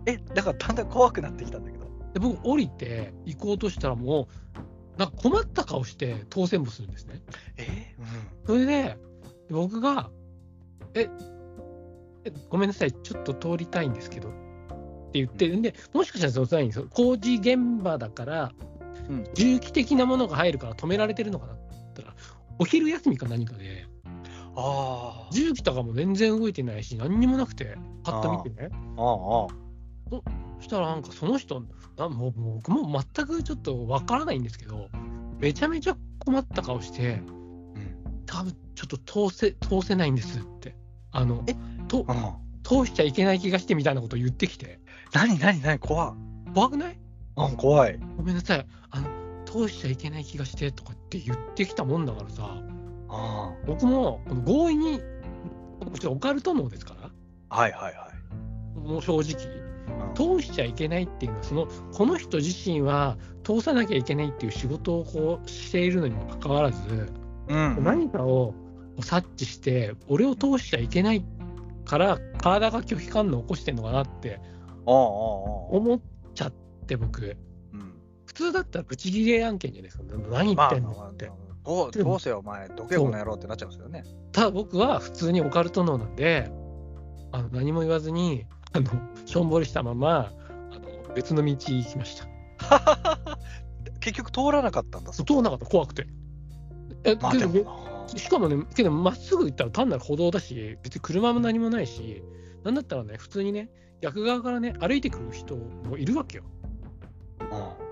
[0.06, 1.86] えだからだんだん怖くなってきたんだけど。
[2.14, 7.22] で、僕、降りて行こうとしたら、もう、なんか困った顔して当選部するんですね。
[7.58, 7.96] え？
[8.46, 8.98] それで、
[9.50, 10.10] 僕が、
[10.94, 11.10] え、え
[12.50, 14.30] ごめんなさい、ちょっと通りたいんですけど。
[14.30, 14.32] っ
[15.12, 18.52] て言って、でもしかしたらその際にその工事現場だから、
[19.10, 19.24] うん。
[19.34, 22.16] 重機的なものが入るから止められてるのかなって言ったら、
[22.60, 23.86] お昼休みか何かで、
[24.56, 25.36] あー。
[25.36, 29.48] 重機とかも全然動いてないし、何にもなくて、パッと見てね、あー。
[29.48, 29.48] あ
[30.58, 31.64] そしたらなんかその人、
[31.98, 34.90] なもうもう僕も全くちょっとわからないんですけど、
[35.40, 38.24] めちゃめちゃ困った顔して、うん。
[38.26, 40.76] 多分ちょっと通せ通せないんですって。
[41.12, 41.56] あのえ
[41.90, 42.16] とうん。
[42.62, 44.80] 通しちゃいけない気がしてみたいなことを言ってきて、
[45.12, 46.14] 何何何怖
[46.54, 47.00] 怖くない？
[47.36, 48.00] うん怖い。
[48.18, 49.08] ごめんなさい、あの
[49.46, 52.62] 通しちゃいけない気がしてとかって言ってきたもんだからさ、
[53.10, 55.02] あ僕もこの強引に、
[55.80, 57.10] 僕もちろんオカルト脳ですから、
[57.50, 58.12] はいはいは
[58.76, 58.80] い。
[58.88, 59.24] もう正直、
[60.14, 67.12] 通しちゃいけないっていうのは、そのこの人自身は通さなきゃいけないっていう仕事をこうしているのにもかかわらず、
[67.48, 67.84] うん。
[67.84, 68.54] 何かを
[69.02, 71.26] 察知して、俺を通しちゃいけない
[71.90, 74.40] から、体が拒否反応を起こしてんのかなって
[74.86, 76.00] 思っ
[76.36, 76.54] ちゃっ
[76.86, 77.36] て、僕、
[77.74, 77.94] うん。
[78.28, 81.32] 普通だったらブチギレ案件じゃないですか、何言ってんのって。
[81.66, 84.04] どうどうせよお前どけこの野郎ってなっちゃうんですよね。
[84.32, 86.52] ただ僕は普通にオカルト脳なんで、
[87.32, 88.90] あの何も言わずに、あの
[89.26, 90.32] しょんぼりしたまま、
[90.72, 92.28] あの別の道行きました。
[94.00, 95.12] 結局通らなかったんだ。
[95.12, 96.08] 通んなかった、怖くて。
[97.04, 102.24] えまあでもなしかもね、けどまっすぐ行ったら単なる歩道だし、別に車も何もないし、
[102.64, 103.70] なんだったらね、普通にね、
[104.02, 106.44] 逆側からね、歩いてくる人もいるわけよ。
[107.40, 107.90] うん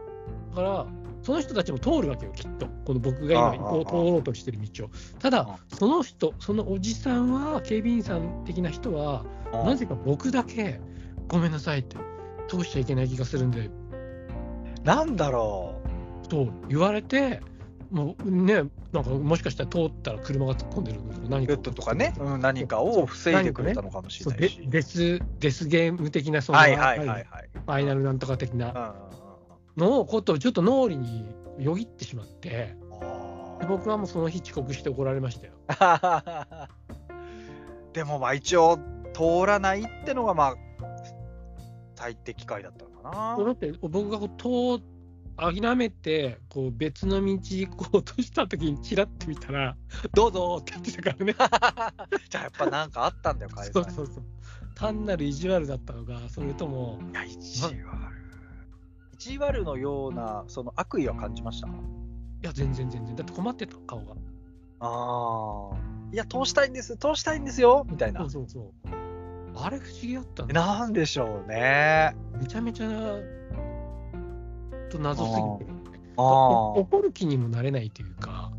[0.50, 0.88] だから、
[1.22, 2.68] その人たちも通るわけよ、きっと。
[2.86, 4.90] この僕が今通ろうとしてる道を。
[5.20, 10.80] ただ、その人、そのおじさんは、警備員さん的な人は、うんなぜか僕だけ、
[11.28, 11.98] ごめんなさいって、
[12.48, 13.70] 通しちゃいけない気がするんで、
[14.84, 15.76] なんだろ
[16.30, 17.42] と言われて、
[17.90, 21.54] もうね、なんかもしかしたら通ったら車が突っ込んでるのとか、何か。
[21.54, 24.62] ッドとかね、うん、何かを防いでくれたのかもしれないし。
[24.68, 27.26] デスデスゲーム的な、その、はいはいはいはい。
[27.54, 28.96] ファイナルなんとか的な
[29.78, 31.26] のをことをちょっと脳裏に
[31.60, 32.76] よぎってしまって、
[33.68, 35.54] 僕はもうその日遅刻して怒られましたよ。
[35.68, 36.68] ー
[37.94, 38.78] でもまあ一応
[39.14, 40.56] 通らないってのがまあ
[41.96, 43.44] 最適解だったのかな。
[43.44, 44.84] だって僕がこう通
[45.38, 49.78] 諦めてこう別の道行こうとした時にチラッて見たら
[50.14, 51.34] 「どうぞ」って言ってたからね。
[52.30, 54.06] じゃあやっぱなんかあったんだよ海さんそうそう。
[54.08, 54.24] そう
[54.74, 57.76] 単なる意地悪だったのがそれともいや意地悪。
[59.14, 61.72] 意地悪のようなその悪意は感じましたい
[62.42, 63.16] や全然全然。
[63.16, 64.14] だって困ってた顔が。
[64.80, 65.78] ああ
[66.14, 68.22] いや通したいんです通したいんですよみたいな。
[68.22, 68.90] そうそうそう。
[69.60, 72.16] あれ不思議だったねなんでしょうね。
[72.40, 72.88] めちゃめちゃ
[74.90, 75.30] と謎す
[75.62, 75.78] ぎて。
[76.18, 78.52] 怒る気にもなれないというか。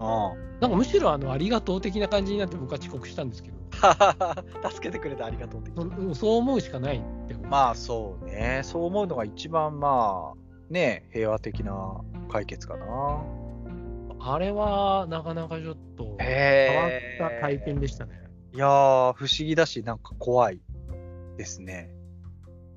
[0.00, 3.54] あなんかむしろあのありがとう的な感じになって僕は遅刻したんですけど。
[4.70, 7.46] 助けてくれてありがとうってそそう思うしかないって思う。
[7.46, 8.60] まあそうね。
[8.62, 10.38] そう思うのが一番まあ
[10.70, 12.00] ね平和的な
[12.30, 13.22] 解決かな。
[14.20, 18.24] あれはなかなかちょっと変わへった体験でしたね。
[18.54, 20.60] いやー不思議だしなんか怖い
[21.36, 21.90] ですね。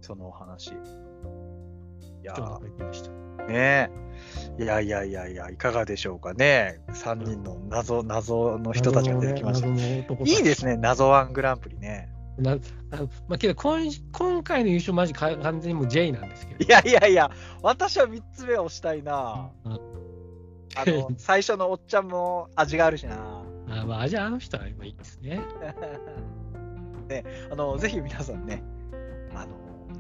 [0.02, 0.72] そのお話。
[0.72, 0.74] い
[2.28, 2.60] や
[3.48, 3.90] ね
[4.60, 6.80] いやいやいやいやいかがでしょうかね。
[6.90, 9.68] 3人の謎謎の人たちが出てきました。
[9.68, 10.36] 謎の男たち。
[10.36, 12.10] いいですね謎ワングランプリね。
[12.40, 12.58] な
[12.92, 13.80] あのまあ、けど今
[14.12, 16.66] 今回の優勝マジか完全にもう J なんですけど。
[16.66, 19.52] いやいやいや私は3つ目を押したいな。
[19.66, 19.74] うん。
[19.74, 19.78] あ
[20.86, 23.44] の 最初のおっちゃんも味があるしな。
[23.70, 25.42] あまあ、じゃああの人は今いいですね。
[27.10, 28.64] ね、あのぜひ皆さんね、
[29.34, 29.52] あの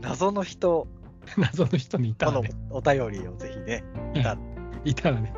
[0.02, 0.88] 謎の人
[1.38, 2.56] 謎の人にいたこのらね。
[2.70, 4.38] お便りをぜひね、いた。
[4.86, 5.34] いたらね。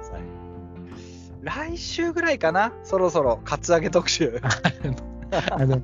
[1.42, 4.42] 来週ぐらいかな、そろそろカツアゲ特集。
[5.52, 5.82] あの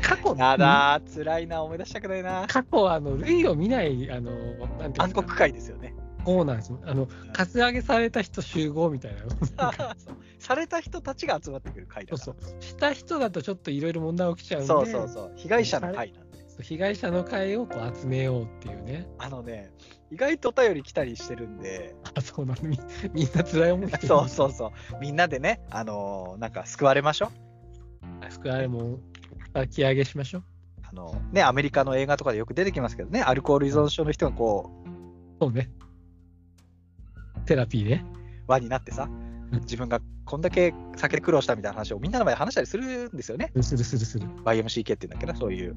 [0.00, 2.46] 過去やだー、辛いな、思い出したくないな。
[2.48, 4.30] 過去あの類を見ないあの
[4.78, 5.94] なんて暗黒会ですよね。
[6.24, 6.78] そうなんですよ。
[6.84, 9.12] あのカツアゲされた人集合みたい
[9.56, 9.72] な。
[10.38, 12.48] された人たちが集まってくる会だそうから。
[12.48, 12.62] そう。
[12.62, 14.68] した人だとちょっといろいろ問題起きちゃうんで。
[14.68, 16.68] そうそうそう、被害者の会なんです。
[16.68, 19.06] 被害者の会をこう集めようっていうね。
[19.18, 19.72] あのね、
[20.10, 22.78] 意外とお便り来たりしてるんで、あ、そうなのみ
[23.12, 24.08] みんな辛い思いしてる。
[24.08, 27.30] そうそうそう、みんなでね、あのーなんか救われましょ
[28.26, 28.32] う。
[28.32, 28.98] 救われも
[29.52, 30.44] 抱き上げしましょう。
[30.82, 34.70] あのね、アメリカの映画とかでよく出てきますけどね、アルコール依存症の人がこ
[35.40, 35.70] そうね。
[37.46, 38.04] テラピーね。
[38.46, 39.08] う、輪になってさ、
[39.52, 43.50] 自分がこんだけ酒で苦労したみたいな話をみんなの前で話したりするんですよね。
[43.60, 44.28] するするする。
[44.44, 45.74] YMCK っていうんだっけど、そういう、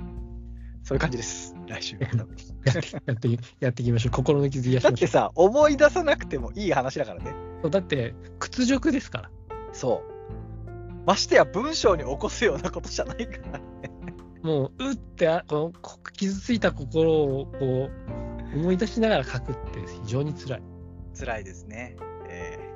[0.84, 1.98] そういう感じです、来週。
[2.66, 4.12] やってやってやっていきましょう。
[4.12, 7.34] 心の傷癒しだってさ、思い出さなくてもいい話だからね。
[7.64, 7.70] う。
[7.70, 9.32] だって、屈辱ですから。
[9.74, 11.02] そう。
[11.06, 13.62] ましてや文章に起こすようなことじゃないから。
[14.42, 17.90] もう、うってあこのこ傷ついた心をこ
[18.56, 20.64] う思い出しながら書くって非常に辛い。
[21.18, 21.96] 辛いですね。
[22.28, 22.72] えー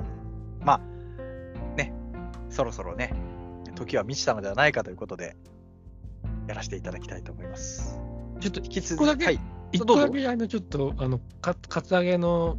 [0.66, 1.94] まあ、ね、
[2.50, 3.14] そろそろね、
[3.76, 5.38] 時は満ちたのではないかということで、
[6.48, 8.00] やらせていただきたいと思います。
[8.40, 9.40] ちょっと引き続一個だけはい。
[9.72, 12.58] 一個だけあのちょっとあのかカツアゲの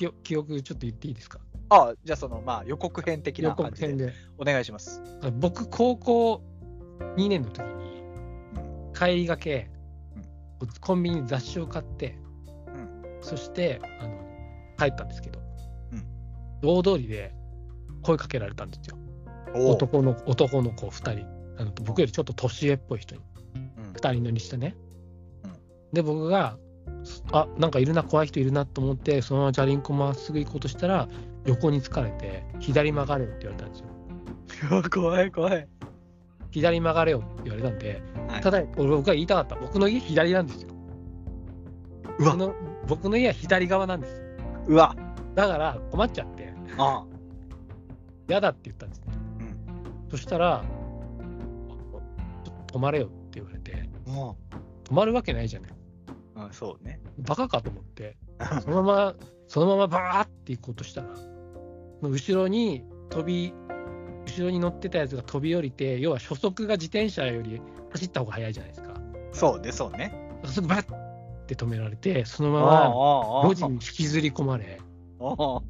[0.00, 1.40] よ記憶ちょっと言っていいですか？
[1.70, 4.12] あじゃあその、まあ、予告編的な予感じで。
[4.38, 5.02] お願いします。
[5.38, 6.42] 僕、高校
[7.16, 8.02] 2年の時に
[8.56, 9.70] うん帰りがけ、
[10.80, 12.18] コンビニに雑誌を買って、
[12.68, 12.88] うん
[13.20, 14.16] そしてあの
[14.78, 15.40] 帰ったんですけど、
[15.92, 16.06] うん
[16.62, 17.34] 大通りで
[18.02, 18.96] 声かけられたんですよ。
[19.54, 23.20] お男の男の子2人あの僕よりちょっと年上っぽい人に。
[23.54, 23.92] うん。
[23.92, 24.76] 2人乗りしてね、
[25.44, 25.52] うん。
[25.92, 26.56] で僕が
[27.32, 31.08] あなんかいるな怖い人いるなと思ってそのままチャリンコまっすぐ行こうとしたら
[31.46, 34.82] 横に疲れて左曲がれよって言われたんですよ。
[34.90, 35.68] 怖い怖い。
[36.50, 38.40] 左曲がれよって言われたんで、はい。
[38.40, 40.68] ただ俺僕が言いたかった僕の家左なんですよ。
[42.18, 42.32] うわ。
[42.32, 42.54] 僕の
[42.86, 44.22] 僕の家は左側なんです
[44.66, 44.96] うわ。
[45.34, 46.52] だから困っちゃって。
[46.78, 47.04] あ。
[48.28, 49.06] 嫌だって言ったんですね。
[49.40, 50.10] うん。
[50.10, 50.64] そしたら
[52.68, 54.36] 止まれよって言われても
[54.84, 55.70] 止まるわけないじゃない。
[56.36, 57.00] う、うん、そうね。
[57.18, 58.16] バカかと思って、
[58.62, 59.14] そのまま、
[59.48, 61.08] そのままバーって行こうとしたら、
[62.02, 63.52] 後ろに飛び、
[64.26, 67.60] 後ろに乗ってたやつが飛び降りて、要は初速が自転車より
[67.92, 68.94] 走った方が速いじゃないですか。
[69.32, 70.12] そうね、そうね。
[70.44, 74.80] すぐバッって止められて、そのあまあま路地に引きずり込まれ、
[75.20, 75.60] ああ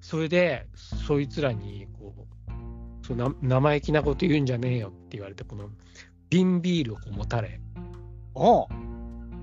[0.00, 5.70] それで、そいつらに、こう、そうな生意気なこと言うんじゃねえよって言われて、この
[6.30, 7.60] 瓶ビールを持たれ、
[8.34, 8.66] おう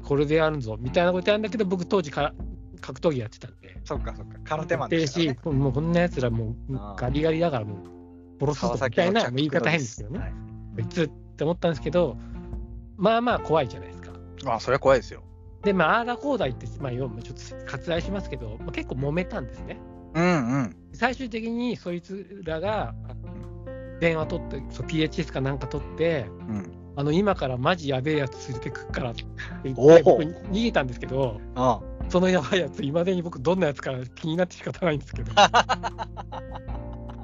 [0.04, 2.34] これでやるぞみたいなことやるんだけど、僕、当時から
[2.82, 4.38] 格闘技やってたんで、そっかそっか。
[4.44, 10.20] 空手マンでしね。、もうこんなやつらもうああガリガリだからもう殺すぞみたいな、言い方変ですけどね。
[10.20, 10.34] はい
[10.76, 11.08] こいつっ
[11.38, 12.18] て思ったんですけど、
[12.98, 14.12] まあまあ怖いじゃないですか。
[14.44, 15.24] まあ、それは怖いですよ。
[15.64, 19.80] で、まあ、ああだこうだ言って、まあ、要はちょっと割愛しますけど、まあ、結構揉めたんですね。
[20.14, 20.76] うんうん。
[20.94, 22.94] 最終的にそいつらが
[24.00, 26.72] 電話取って、そう PHS かなんか取って、うん。
[26.98, 29.26] あの今からマジやべえやつ連れてくっからって
[29.64, 36.08] 言おおって、僕逃げたんですけど、あそのやばいやつ、いまだに僕、どんなやつか気になって仕方ないんですけど、 あ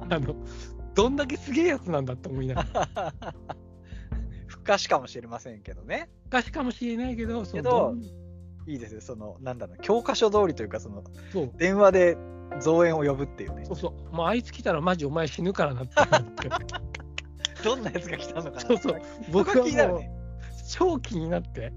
[0.09, 0.36] の
[0.93, 3.13] どんだけすげえやつなんだって思いながら、あ。
[4.47, 6.09] 不可視かもしれませんけどね。
[6.26, 7.95] 昔かもしれないけど、そのけど
[8.67, 9.01] いいですよ。
[9.01, 12.17] その、なんだろう、教科書通りというか、その、そう電話で
[12.59, 13.73] 増援を呼ぶっていうねそ。
[13.73, 15.95] うそう、もうあいつ来たらマジお前死ぬからなって
[17.63, 20.01] どんなやつが来たのかなそうそう、僕はもう。
[20.67, 21.73] 超気になって、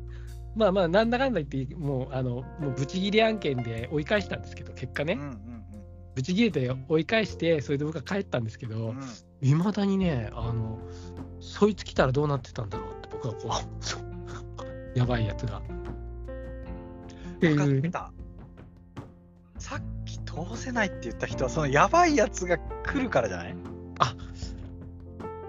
[0.55, 5.55] まあまあ、なんだかんだ言って、もう、あの、もうブチギレ案件で追い返したんですけど、結果ね、うんうん
[6.15, 8.99] ブチギレて追い返して、それで僕は帰ったんですけどうん。
[8.99, 9.05] うん、
[9.41, 10.79] いまだにね、あの、
[11.41, 13.51] そいつ来たらどうなってたんだろうって、僕はこ
[14.95, 15.61] う、 やばいやつが。
[17.41, 18.13] 分かった。
[19.59, 20.04] さっき
[20.35, 23.55] 通せないって言った人は、そのやばいやつが来るからじゃない？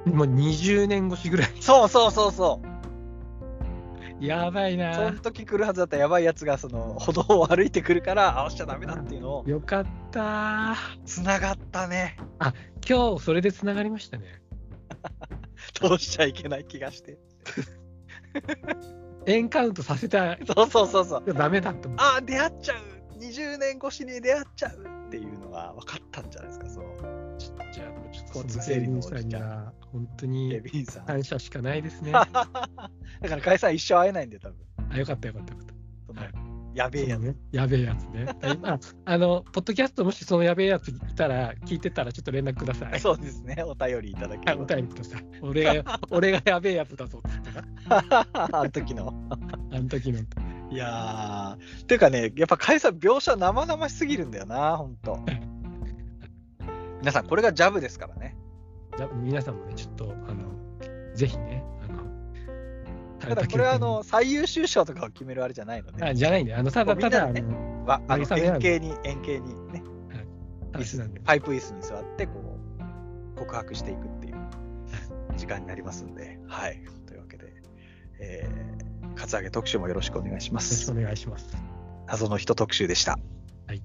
[0.05, 1.51] もう20年越しぐらい。
[1.59, 2.61] そうそうそうそ
[4.21, 4.25] う。
[4.25, 5.19] やばいそなの。
[5.19, 10.75] 時来るはずだったやばいやつがその歩道を歩いてくるから、あ、押しちゃダメだっていうのをよかった。
[11.05, 12.17] つながったね。
[12.87, 14.25] 今日それでつながりましたね。
[15.73, 17.17] 通しちゃいけない気がして。
[19.25, 21.23] エンカウントさせた そうそうそうそう。
[21.27, 21.99] らダメだって思う。
[21.99, 22.77] あ、出会っちゃう。
[23.19, 27.15] 20年越しに出会っちゃうっていうのが分かったんじゃないですか、その
[27.71, 32.11] じゃあもうちょっと交その通整理のさんには本当ケに感謝しかないですね。
[32.23, 32.89] かあ、
[33.21, 35.75] ら解散一生会えないんで、多分よかったよかったよかった。
[36.75, 37.21] やべえやつ。
[37.21, 38.25] ね、やべえやつね。
[38.63, 42.99] あ あの、ポッドキャストもしそのやべえやついたら、聞いてたらちょっと連絡ください。
[42.99, 44.65] そうですね、お便りいただければ。
[44.65, 45.25] 便りください。
[45.41, 47.49] 俺が、俺がやべえやつだぞって
[48.33, 49.13] あの時の。
[49.71, 50.19] あの時の。
[50.75, 55.17] いやー、ていうかね、やっぱ解散描写生々しすぎるんだよな、ほんと。
[56.99, 58.35] 皆さん、これがジャブですからね。
[58.97, 60.51] じゃあ皆さんもね、ちょっと、あの、
[61.13, 62.03] ぜひね、あの、
[63.19, 66.09] ただこれはあの最優秀賞とかを決めるあれじゃないのね。
[66.09, 67.41] あじゃないんで、あのただただ、ね、
[67.87, 69.81] あの円形に、円形にね、
[70.73, 71.21] 椅子話なんで。
[71.21, 72.33] パイプ椅子に座ってこ
[73.35, 74.35] う告白していくっていう
[75.37, 76.81] 時間になりますんで、はい。
[77.07, 77.53] というわけで、
[78.19, 78.84] えー、
[79.15, 80.91] カツアゲ特集もよろしくお願いしまよろしくす。
[80.91, 81.57] お願いします。
[82.07, 83.17] 謎の人特集でした。
[83.67, 83.81] はい。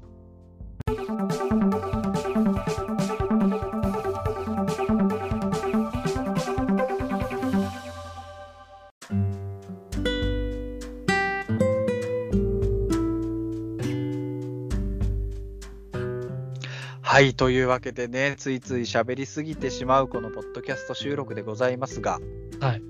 [17.02, 17.34] はい。
[17.34, 22.18] というわけでね、ついつい喋りすぎてしまうこのポッドキャスト収録でございますが、
[22.60, 22.82] はい。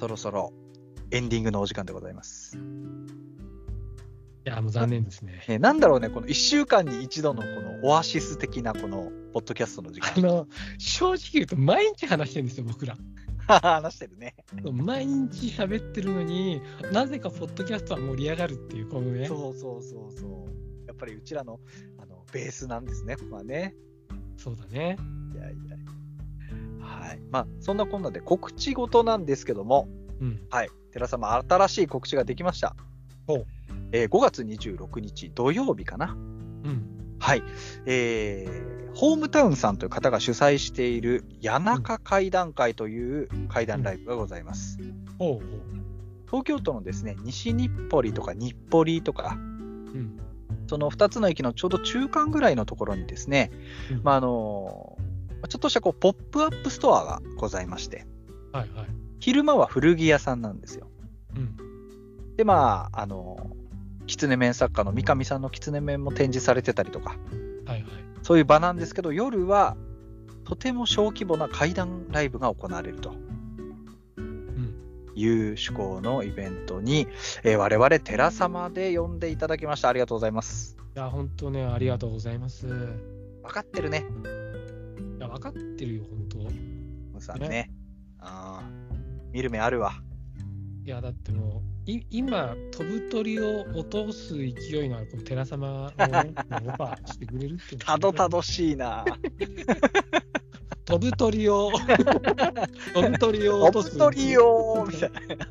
[0.00, 0.52] そろそろ
[1.10, 2.56] エンディングのお時間でございます。
[2.56, 5.44] いや、もう残念ですね。
[5.48, 10.12] えーなんだろうね、この1週間に一度のこのオアシス的なこのポッドキャストの時間。
[10.16, 10.48] あの、
[10.78, 12.96] 正直言うと毎日話してるんですよ、僕ら。
[13.46, 14.34] 話してるね。
[14.72, 16.60] 毎日喋ってるのに
[16.92, 19.26] なぜかポッドキャストは盛り上がるっていう、このね。
[19.26, 20.86] そうそうそうそう。
[20.86, 21.60] やっぱりうちらの
[21.98, 23.76] あのベースなんですね、ここはね。
[24.36, 24.96] そうだね。
[25.34, 25.76] いやいや。
[26.80, 27.20] はい。
[27.30, 29.88] まあ、そんなこんなで告知事なんですけども、
[30.20, 30.40] うん。
[30.50, 30.70] はい。
[30.92, 32.74] 寺様、新しい告知ができました。
[33.26, 33.46] ほう
[33.92, 36.16] えー5月26日土曜日かな。
[36.16, 36.16] う
[36.68, 37.16] ん。
[37.18, 37.42] はい。
[37.86, 44.78] えー、ホームタウンさんという方が主催している谷中会談会という会談ライブがございます。
[45.18, 45.40] ほうほう。
[46.26, 50.20] 東京都のですね、西日暮里とか日暮里とか、うん。
[50.66, 53.50] その2つの駅のちょうど中間ぐらいのところにですね、
[53.90, 54.98] うんまああの
[55.48, 58.06] ちょっとしたこうポップアップストアがございまして、
[58.52, 58.86] はいはい。
[59.20, 60.88] 昼間は古着屋さんなんですよ。
[61.34, 62.36] うん。
[62.36, 63.50] で、まあ、あの
[64.06, 67.16] 狐面作家の三上さんの狐面も展示されてたりとか、
[67.66, 67.90] はいはい。
[68.22, 69.76] そういう場なんですけど、夜は
[70.44, 73.14] とても小規模な怪談ライブが行われると
[74.16, 74.74] うん。
[75.16, 77.08] 趣趣向のイベントに、
[77.42, 79.88] えー我々、寺様で呼んでいただきました。
[79.88, 80.76] ありがとうございます。
[80.94, 82.66] いや、本当ね、ありがとうございます。
[82.66, 84.04] い分かってるね、
[85.18, 86.38] や、分かってるよ、本当。
[87.14, 87.70] ムさんね。
[88.18, 88.85] あー
[89.32, 89.92] 見る目あるわ。
[90.84, 99.04] いや、だってもう、い今、飛ぶ鳥を落とす勢いのあるこの寺様をね、オファーしてくれるってたどたどしいな。
[100.84, 101.72] 飛ぶ鳥を、
[102.94, 103.90] 飛ぶ鳥をお落とす。
[103.92, 105.46] ぶとりよーみたいな。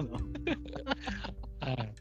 [1.68, 1.94] はい。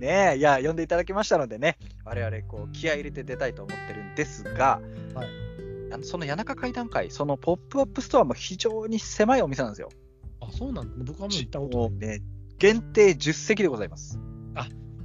[0.00, 4.80] ねえ、いや、呼んでいただきましたのでね、我々、こう、気合い入れて出たいと思ってるんですが、
[5.14, 5.48] はい
[5.90, 9.88] あのその谷中怪談会、そのポップアップストアも非常に狭いお店なんですよ。
[10.40, 11.04] あ、そうなんだね。
[11.04, 12.18] 僕はもう行ったことない。
[12.18, 12.22] ね、
[12.58, 14.18] 限定10席でございます。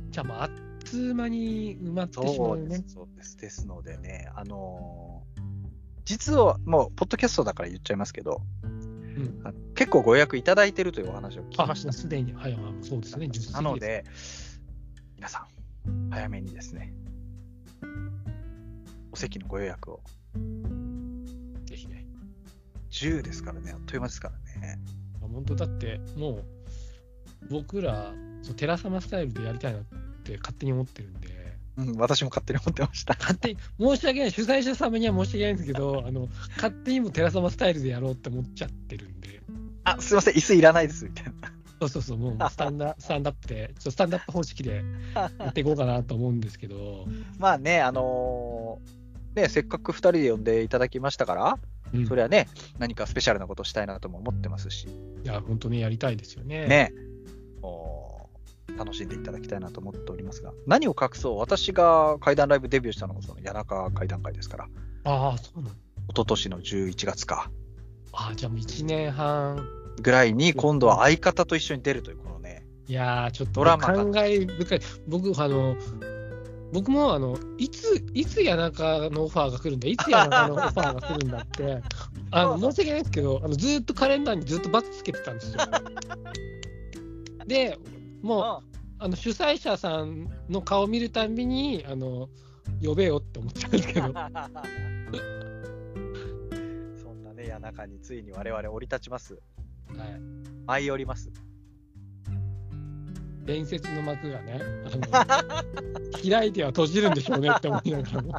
[0.09, 0.49] じゃあ、もうあっ
[0.85, 2.85] つう間に埋まってしまそううです、ね。
[2.87, 3.37] そうです。
[3.37, 5.43] ですのでね、あのー
[6.05, 9.41] 実は、もう、ポッドキャストだから言っちゃいますけど、うん。
[9.45, 11.93] あ結構ご予約いただいてるというお話を聞きあ、ました。
[11.93, 12.33] すでに。
[12.33, 13.27] はい、はい、そうですね。
[13.27, 14.03] 10席なので、
[15.15, 15.47] 皆さ
[15.87, 16.93] ん、早めにですね、
[19.11, 20.01] お席のご予約を。
[21.63, 22.05] ぜひね。
[22.91, 24.79] 10ですからね、あっという間ですからね。
[25.33, 26.45] まあ本当だって、もう、
[27.49, 29.83] 僕ら、そう寺様スタイルでやりたいなっ
[30.23, 33.15] て勝手に思ってるんで、うん、私も勝手に思ってました。
[33.19, 39.41] 勝手に、申し訳ない、主催者様には申し訳ないんですけど、 あの、勝手にも寺様スタイルでやろうって思っちゃってるんで、
[39.83, 41.33] あ、すいません、椅子いらないです、みたいな。
[41.79, 44.83] そうそうそう、もう スタンダスタンダップで、ちょスタンダップ方式で
[45.15, 47.07] やっていこうかなと思うんですけど、
[47.39, 49.03] まあね、あのー
[49.41, 51.59] ね、せっかく2人で呼んでいただきましたから、
[51.93, 52.47] うんそれはね、
[52.79, 54.87] 何かスペシャルなことしたいなとも思ってますし、
[55.23, 56.67] いや、本当にやりたいですよね。
[56.67, 56.93] ね、
[57.61, 58.29] も
[58.69, 64.67] う楽しんでいただきたいなと思っておりますが、何を隠そう、私が怪談ライブデビューしたのもその谷中怪談会ですから、
[65.05, 65.71] ああ、そうなんだ。
[66.09, 67.51] 一昨年の11月か
[68.11, 69.65] ああ、じゃあもう1年半。
[70.01, 74.79] ぐらいに、今度は相方と一緒に出るという、このね、いやー、ちょっとドラマが感慨深い。
[75.07, 75.75] 僕、あの、
[76.73, 81.83] 僕も、あの、いつ、いつ谷中のオファーが来るんだ、いつ谷中のオファーが来るんだって、
[82.31, 85.61] あの、申し訳ないですけど、あのずーっとカレンダーにずっとバツつけてたんですよ。
[87.45, 87.77] で、
[88.23, 88.43] もう、
[88.97, 92.27] あの主催者さんの顔見るたんびに、あの、
[92.83, 94.13] 呼べよって思っちゃうんですけど、 そん
[97.23, 99.35] なね、谷中についに我々降り立ちます。
[99.35, 99.39] は
[100.05, 100.19] い、
[100.65, 101.29] 舞い降ります。
[103.45, 105.61] 伝説の幕がね、あの
[106.29, 108.33] 開いては閉じるんでしょうねって思いながらも、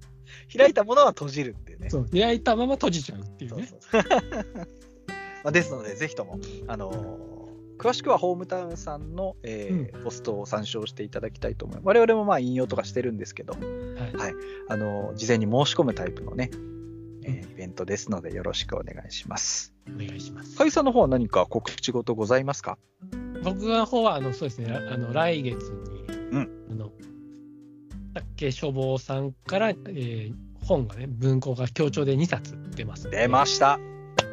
[0.56, 1.90] 開いたものは閉じるっていうね。
[1.90, 3.66] そう開いたまま閉じちゃうっていうね。
[3.66, 4.10] そうそうそう
[5.42, 6.38] まあですので、ぜひとも、
[6.68, 7.30] あのー
[7.80, 11.86] 詳しくはホームタウンさんの、えーポストを参照していただきたいと思います。
[11.86, 13.62] 我々もまあ引用とかしてるんですけど、はい
[14.68, 16.50] あのー事前に申し込むタイプのね、
[17.24, 19.72] えーイベントですので、よろしくお願いします。
[19.88, 20.58] お願いします。
[20.58, 22.76] かいさんの方は何か告知事ございますか？
[23.42, 26.92] 僕の方は、あの、そうですね、あの、来月に、うんあの、
[28.14, 30.34] 竹書房さんから、えー
[30.70, 33.10] 本がね、文庫が協調で2冊出ます。
[33.10, 33.78] 出ました。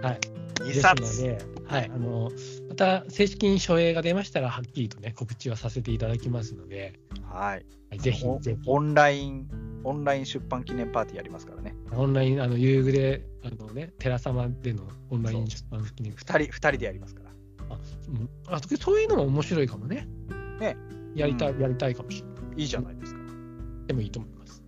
[0.01, 0.19] はい。
[0.59, 1.23] 2です冊。
[1.23, 2.31] ので、はい、あの、
[2.69, 7.65] また正式に書影が出ましたら、はっきりとね、告知はさせていただきますので、はい。
[7.89, 9.47] はいぜひおぜひ、オンライン、
[9.83, 11.73] オンライン出版記念パーティーやりますからね。
[11.93, 17.26] オンライン、あの、遊具で、あのね、寺様でのオンライン出版記念2人、二人でやりますから。
[17.69, 20.07] うんあそういうのも面白いかもね。
[20.59, 20.77] ね。
[21.15, 22.61] やりたい、うんやりたいかもしれない。
[22.61, 23.19] いいじゃないですか。
[23.87, 24.63] でもいいと思います。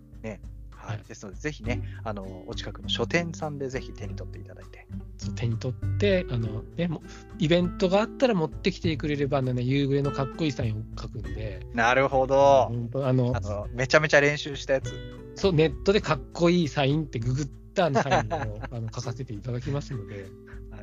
[0.80, 0.94] はい。
[0.94, 4.86] はいですので、ぜひね、あの、お近くの書店さんでぜひ手に取っていただいて。
[5.18, 7.00] そう手に取って、あのね、もう
[7.38, 12.72] イベントがあったら持ってきてくれれば、ね、夕暮れのかっこいいサインを書くんで、なるほど。
[12.94, 14.92] あのあの、めちゃめちゃ練習したやつ。
[15.34, 20.26] そう、ネットでかっこいいサインってググったサインをあの書かせていただきますので、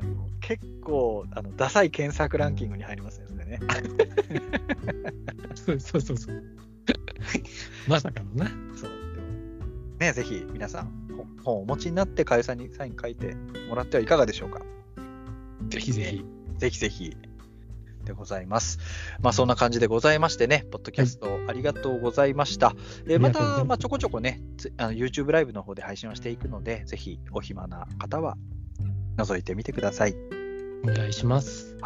[0.02, 3.60] あの結構あの、ダサい検索ランキングに入りますよね。
[5.56, 6.44] そうそうそうそう。
[7.88, 8.48] まさかのな。
[8.76, 8.90] そう。
[9.16, 9.28] でも
[10.00, 13.36] ね、ぜひ皆さん、本本をお持ちになって、かゆさんにサイン書いて
[13.70, 14.62] もらってはいかがでしょうか。
[15.70, 16.26] ぜひぜひ。
[16.58, 17.18] ぜひぜひ。
[18.06, 18.80] でございます。
[19.20, 22.74] まあそんな感じでございましてね、ポッドキャストありがとうございました。
[23.06, 28.38] えーまた、まあ、ちょこちょこね、つあの YouTube ライブの方で配信をしていくので、ぜひお暇な方は
[29.18, 30.16] 覗いてみてください。
[30.84, 31.78] お願いします。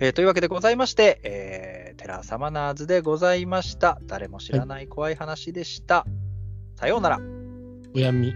[0.00, 4.00] えーというわけでございまして、えーテラサマナーズでございました。
[4.06, 6.04] 誰も知らない怖い話でした。
[6.74, 7.20] さようなら。
[7.94, 8.34] おやみ。